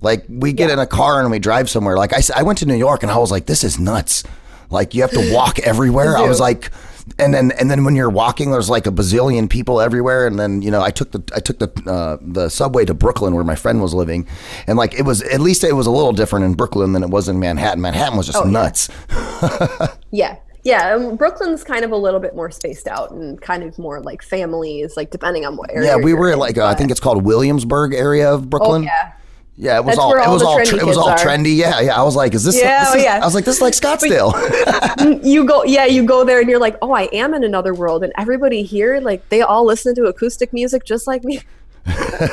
Like 0.01 0.25
we 0.29 0.53
get 0.53 0.71
in 0.71 0.79
a 0.79 0.87
car 0.87 1.21
and 1.21 1.31
we 1.31 1.39
drive 1.39 1.71
somewhere. 1.71 1.97
Like 1.97 2.13
I, 2.13 2.21
I 2.35 2.43
went 2.43 2.59
to 2.59 2.67
New 2.67 2.77
York 2.77 3.03
and 3.03 3.13
I 3.13 3.19
was 3.19 3.31
like, 3.31 3.47
this 3.47 3.63
is 3.63 3.79
nuts. 3.79 4.25
Like 4.69 4.95
you 4.95 5.03
have 5.03 5.13
to 5.13 5.33
walk 5.33 5.61
everywhere. 5.61 6.17
I 6.17 6.23
was 6.23 6.41
like, 6.41 6.71
and 7.19 7.35
then 7.35 7.51
and 7.53 7.71
then 7.71 7.85
when 7.85 7.97
you're 7.97 8.11
walking, 8.11 8.51
there's 8.53 8.71
like 8.71 8.87
a 8.87 8.91
bazillion 8.91 9.49
people 9.51 9.81
everywhere. 9.81 10.27
And 10.27 10.39
then 10.39 10.63
you 10.63 10.71
know, 10.71 10.83
I 10.83 10.91
took 10.91 11.13
the 11.13 11.23
I 11.35 11.41
took 11.41 11.59
the 11.59 11.91
uh, 11.91 12.19
the 12.21 12.49
subway 12.49 12.85
to 12.85 12.95
Brooklyn 12.95 13.35
where 13.35 13.45
my 13.45 13.55
friend 13.57 13.81
was 13.83 13.93
living, 13.95 14.27
and 14.67 14.79
like 14.79 14.95
it 14.95 15.03
was 15.03 15.23
at 15.23 15.41
least 15.41 15.65
it 15.65 15.73
was 15.75 15.87
a 15.87 15.91
little 15.91 16.13
different 16.13 16.45
in 16.45 16.55
Brooklyn 16.55 16.93
than 16.93 17.03
it 17.03 17.11
was 17.11 17.29
in 17.29 17.39
Manhattan. 17.39 17.81
Manhattan 17.81 18.17
was 18.17 18.27
just 18.27 18.39
Oh, 18.39 18.45
nuts. 18.45 18.89
Yeah. 20.11 20.37
Yeah, 20.65 20.95
um, 20.95 21.17
Brooklyn's 21.17 21.65
kind 21.65 21.85
of 21.85 21.91
a 21.91 21.97
little 21.97 22.21
bit 22.21 22.37
more 22.37 22.49
spaced 22.49 22.87
out 22.87 23.11
and 23.11 23.41
kind 23.41 23.65
of 23.65 23.77
more 23.81 24.01
like 24.01 24.23
families, 24.23 24.97
like 24.97 25.11
depending 25.11 25.45
on 25.45 25.57
what 25.57 25.73
area. 25.73 25.89
Yeah, 25.89 25.97
we 25.97 26.15
were 26.15 26.31
in, 26.31 26.39
like 26.39 26.57
uh, 26.57 26.65
I 26.67 26.75
think 26.75 26.93
it's 26.93 27.01
called 27.01 27.25
Williamsburg 27.25 27.95
area 27.95 28.33
of 28.33 28.43
Oh 28.43 28.47
Brooklyn. 28.47 28.85
yeah, 28.85 29.11
Yeah, 29.57 29.77
it 29.77 29.85
was 29.85 29.97
That's 29.97 29.99
all 29.99 30.15
it 30.15 30.29
was 30.33 30.43
all 30.43 30.59
trendy 30.59 30.67
tr- 30.67 30.77
it 30.77 30.87
was 30.87 30.97
all 30.97 31.11
are. 31.11 31.17
trendy. 31.17 31.55
Yeah, 31.57 31.81
yeah. 31.81 31.99
I 31.99 32.03
was 32.03 32.17
like, 32.17 32.33
is 32.33 32.45
this? 32.45 32.59
Yeah, 32.59 32.85
this 32.85 32.95
oh, 32.95 32.97
is- 32.97 33.05
yeah. 33.05 33.21
I 33.23 33.25
was 33.25 33.35
like, 33.35 33.45
this 33.45 33.57
is 33.57 33.63
like 33.63 33.75
Scottsdale. 33.81 35.25
you 35.25 35.47
go. 35.47 35.63
Yeah, 35.65 35.85
you 35.85 36.05
go 36.05 36.25
there 36.25 36.41
and 36.41 36.49
you're 36.49 36.59
like, 36.59 36.77
oh, 36.81 36.93
I 36.93 37.03
am 37.13 37.35
in 37.35 37.45
another 37.45 37.75
world, 37.75 38.03
and 38.03 38.13
everybody 38.17 38.63
here, 38.63 39.01
like, 39.01 39.29
they 39.29 39.43
all 39.43 39.67
listen 39.67 39.95
to 39.97 40.05
acoustic 40.05 40.53
music 40.53 40.85
just 40.85 41.07
like 41.07 41.23
me. 41.23 41.41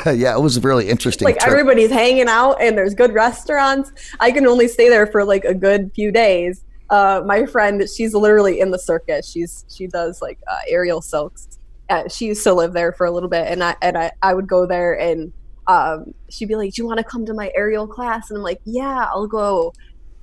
yeah, 0.05 0.35
it 0.35 0.41
was 0.41 0.63
really 0.63 0.89
interesting. 0.89 1.25
like 1.25 1.39
trip. 1.39 1.51
everybody's 1.51 1.89
hanging 1.89 2.27
out 2.27 2.61
and 2.61 2.77
there's 2.77 2.93
good 2.93 3.11
restaurants 3.15 3.91
i 4.19 4.29
can 4.29 4.45
only 4.45 4.67
stay 4.67 4.89
there 4.89 5.07
for 5.07 5.23
like 5.23 5.43
a 5.43 5.55
good 5.55 5.91
few 5.95 6.11
days 6.11 6.63
uh, 6.91 7.23
my 7.25 7.47
friend 7.47 7.83
she's 7.89 8.13
literally 8.13 8.59
in 8.59 8.69
the 8.69 8.77
circus 8.77 9.27
she's 9.27 9.65
she 9.67 9.87
does 9.87 10.21
like 10.21 10.37
uh, 10.47 10.59
aerial 10.67 11.01
silks 11.01 11.57
uh, 11.89 12.07
she 12.07 12.27
used 12.27 12.43
to 12.43 12.53
live 12.53 12.73
there 12.73 12.91
for 12.91 13.07
a 13.07 13.11
little 13.11 13.27
bit 13.27 13.47
and 13.47 13.63
i 13.63 13.75
and 13.81 13.97
i, 13.97 14.11
I 14.21 14.35
would 14.35 14.47
go 14.47 14.67
there 14.67 14.93
and 14.99 15.33
um, 15.69 16.13
she'd 16.29 16.47
be 16.47 16.55
like 16.55 16.73
do 16.73 16.81
you 16.81 16.87
want 16.87 16.97
to 16.97 17.03
come 17.03 17.25
to 17.25 17.33
my 17.33 17.51
aerial 17.55 17.87
class? 17.87 18.29
And 18.29 18.37
i'm 18.37 18.43
like 18.43 18.59
yeah 18.65 19.07
i'll 19.13 19.27
go. 19.27 19.73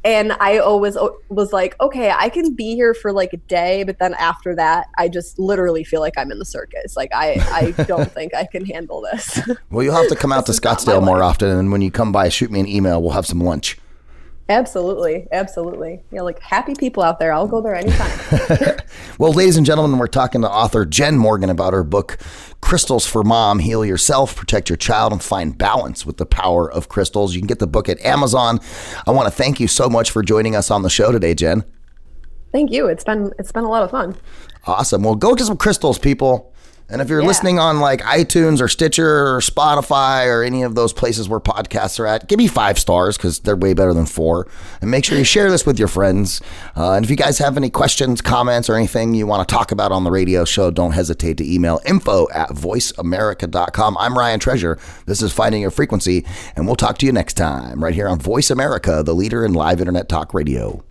And 0.05 0.33
i 0.35 0.59
always 0.59 0.97
was 1.29 1.53
like 1.53 1.75
okay 1.81 2.11
i 2.11 2.29
can 2.29 2.55
be 2.55 2.75
here 2.75 2.95
for 2.95 3.13
like 3.13 3.33
a 3.33 3.39
day 3.39 3.83
but 3.83 3.99
then 3.99 4.15
after 4.15 4.55
that 4.55 4.87
i 4.99 5.09
just 5.09 5.37
literally 5.37 5.83
feel 5.83 6.01
like 6.01 6.15
i'm 6.17 6.31
in 6.31 6.39
the 6.39 6.45
circus. 6.45 6.97
Like 6.97 7.11
i 7.15 7.37
i 7.51 7.85
don't 7.85 8.11
think 8.19 8.35
i 8.35 8.45
can 8.45 8.65
handle 8.65 9.01
this. 9.01 9.41
Well, 9.71 9.83
you'll 9.83 9.95
have 9.95 10.09
to 10.09 10.17
come 10.17 10.33
out 10.33 10.47
to 10.47 10.53
This 10.53 10.59
is 10.59 10.65
not 10.65 10.87
my 10.87 10.93
Scottsdale 10.93 11.05
more 11.05 11.23
often, 11.23 11.49
and 11.49 11.73
when 11.73 11.83
you 11.83 11.91
come 11.91 12.13
by, 12.13 12.29
shoot 12.29 12.51
me 12.51 12.61
an 12.61 12.69
email. 12.69 13.03
We'll 13.03 13.13
have 13.13 13.27
some 13.27 13.41
lunch. 13.41 13.79
Absolutely, 14.49 15.27
absolutely. 15.33 16.03
Yeah, 16.13 16.23
like 16.23 16.39
happy 16.41 16.75
people 16.75 17.03
out 17.03 17.19
there. 17.19 17.33
I'll 17.33 17.49
go 17.49 17.61
there 17.61 17.75
anytime. 17.75 18.79
Well, 19.19 19.33
ladies 19.33 19.57
and 19.57 19.65
gentlemen, 19.65 19.99
we're 19.99 20.09
talking 20.09 20.43
to 20.43 20.51
author 20.51 20.85
Jenn 20.85 21.17
Morgan 21.17 21.49
about 21.49 21.73
her 21.73 21.83
book, 21.83 22.19
Crystals 22.61 23.07
for 23.07 23.25
Mom 23.25 23.61
Heal 23.61 23.83
Yourself, 23.83 24.37
Protect 24.37 24.69
Your 24.69 24.77
Child, 24.77 25.13
and 25.13 25.23
Find 25.23 25.57
Balance 25.57 26.05
with 26.05 26.19
the 26.19 26.27
Power 26.27 26.71
of 26.71 26.91
Crystals. 26.91 27.35
You 27.35 27.41
can 27.41 27.47
get 27.47 27.59
the 27.59 27.67
book 27.67 27.89
at 27.89 27.99
Amazon. 28.01 28.61
I 29.07 29.13
want 29.13 29.27
to 29.27 29.31
thank 29.31 29.59
you 29.59 29.69
so 29.69 29.89
much 29.89 30.11
for 30.11 30.23
joining 30.23 30.55
us 30.55 30.71
on 30.71 30.83
the 30.83 30.91
show 30.91 31.13
today, 31.13 31.35
Jenn. 31.35 31.65
Thank 32.53 32.71
you. 32.71 32.89
It's 32.89 33.05
been 33.05 33.33
it's 33.39 33.53
been 33.53 33.65
a 33.65 33.71
lot 33.71 33.83
of 33.83 33.91
fun. 33.91 34.17
Awesome. 34.67 35.03
Well, 35.03 35.15
go 35.15 35.35
get 35.35 35.47
some 35.47 35.57
crystals, 35.57 35.99
people. 35.99 36.53
And 36.89 37.03
if 37.03 37.09
you're 37.09 37.21
Yeah. 37.21 37.27
listening 37.27 37.59
on 37.59 37.81
like 37.81 38.01
iTunes 38.03 38.61
or 38.61 38.69
Stitcher 38.69 39.35
or 39.35 39.41
Spotify 39.41 40.27
or 40.29 40.45
any 40.45 40.63
of 40.63 40.77
those 40.77 40.93
places 40.93 41.29
where 41.29 41.41
podcasts 41.41 41.99
are 41.99 42.07
at, 42.07 42.29
give 42.29 42.39
me 42.39 42.47
five 42.47 42.79
stars 42.79 43.17
because 43.17 43.41
they're 43.41 43.57
way 43.57 43.75
better 43.75 43.93
than 43.93 44.07
four. 44.07 44.47
And 44.81 44.89
make 44.89 45.05
sure 45.05 45.19
you 45.19 45.25
share 45.25 45.51
this 45.51 45.67
with 45.67 45.81
your 45.81 45.89
friends. 45.89 46.41
Uh, 46.77 46.93
and 46.93 47.05
if 47.05 47.11
you 47.11 47.17
guys 47.17 47.39
have 47.39 47.57
any 47.57 47.71
questions, 47.71 48.21
comments, 48.21 48.71
or 48.71 48.77
anything 48.77 49.15
you 49.15 49.27
want 49.27 49.47
to 49.49 49.53
talk 49.53 49.73
about 49.73 49.91
on 49.91 50.05
the 50.05 50.13
radio 50.13 50.45
show, 50.45 50.71
don't 50.71 50.93
hesitate 50.93 51.37
to 51.39 51.53
email 51.55 51.81
info 51.85 52.29
at 52.33 52.51
voiceamerica.com. 52.51 53.97
I'm 53.99 54.17
Ryan 54.17 54.39
Treasure. 54.39 54.79
This 55.07 55.23
is 55.23 55.33
Finding 55.33 55.63
Your 55.63 55.73
Frequency. 55.73 56.25
And 56.55 56.67
we'll 56.67 56.77
talk 56.77 56.99
to 56.99 57.07
you 57.07 57.11
next 57.11 57.35
time 57.35 57.83
right 57.83 57.95
here 57.95 58.07
on 58.09 58.21
Voice 58.21 58.49
America, 58.49 59.03
the 59.05 59.15
leader 59.15 59.45
in 59.45 59.55
live 59.55 59.81
internet 59.81 60.09
talk 60.09 60.33
radio. 60.33 60.86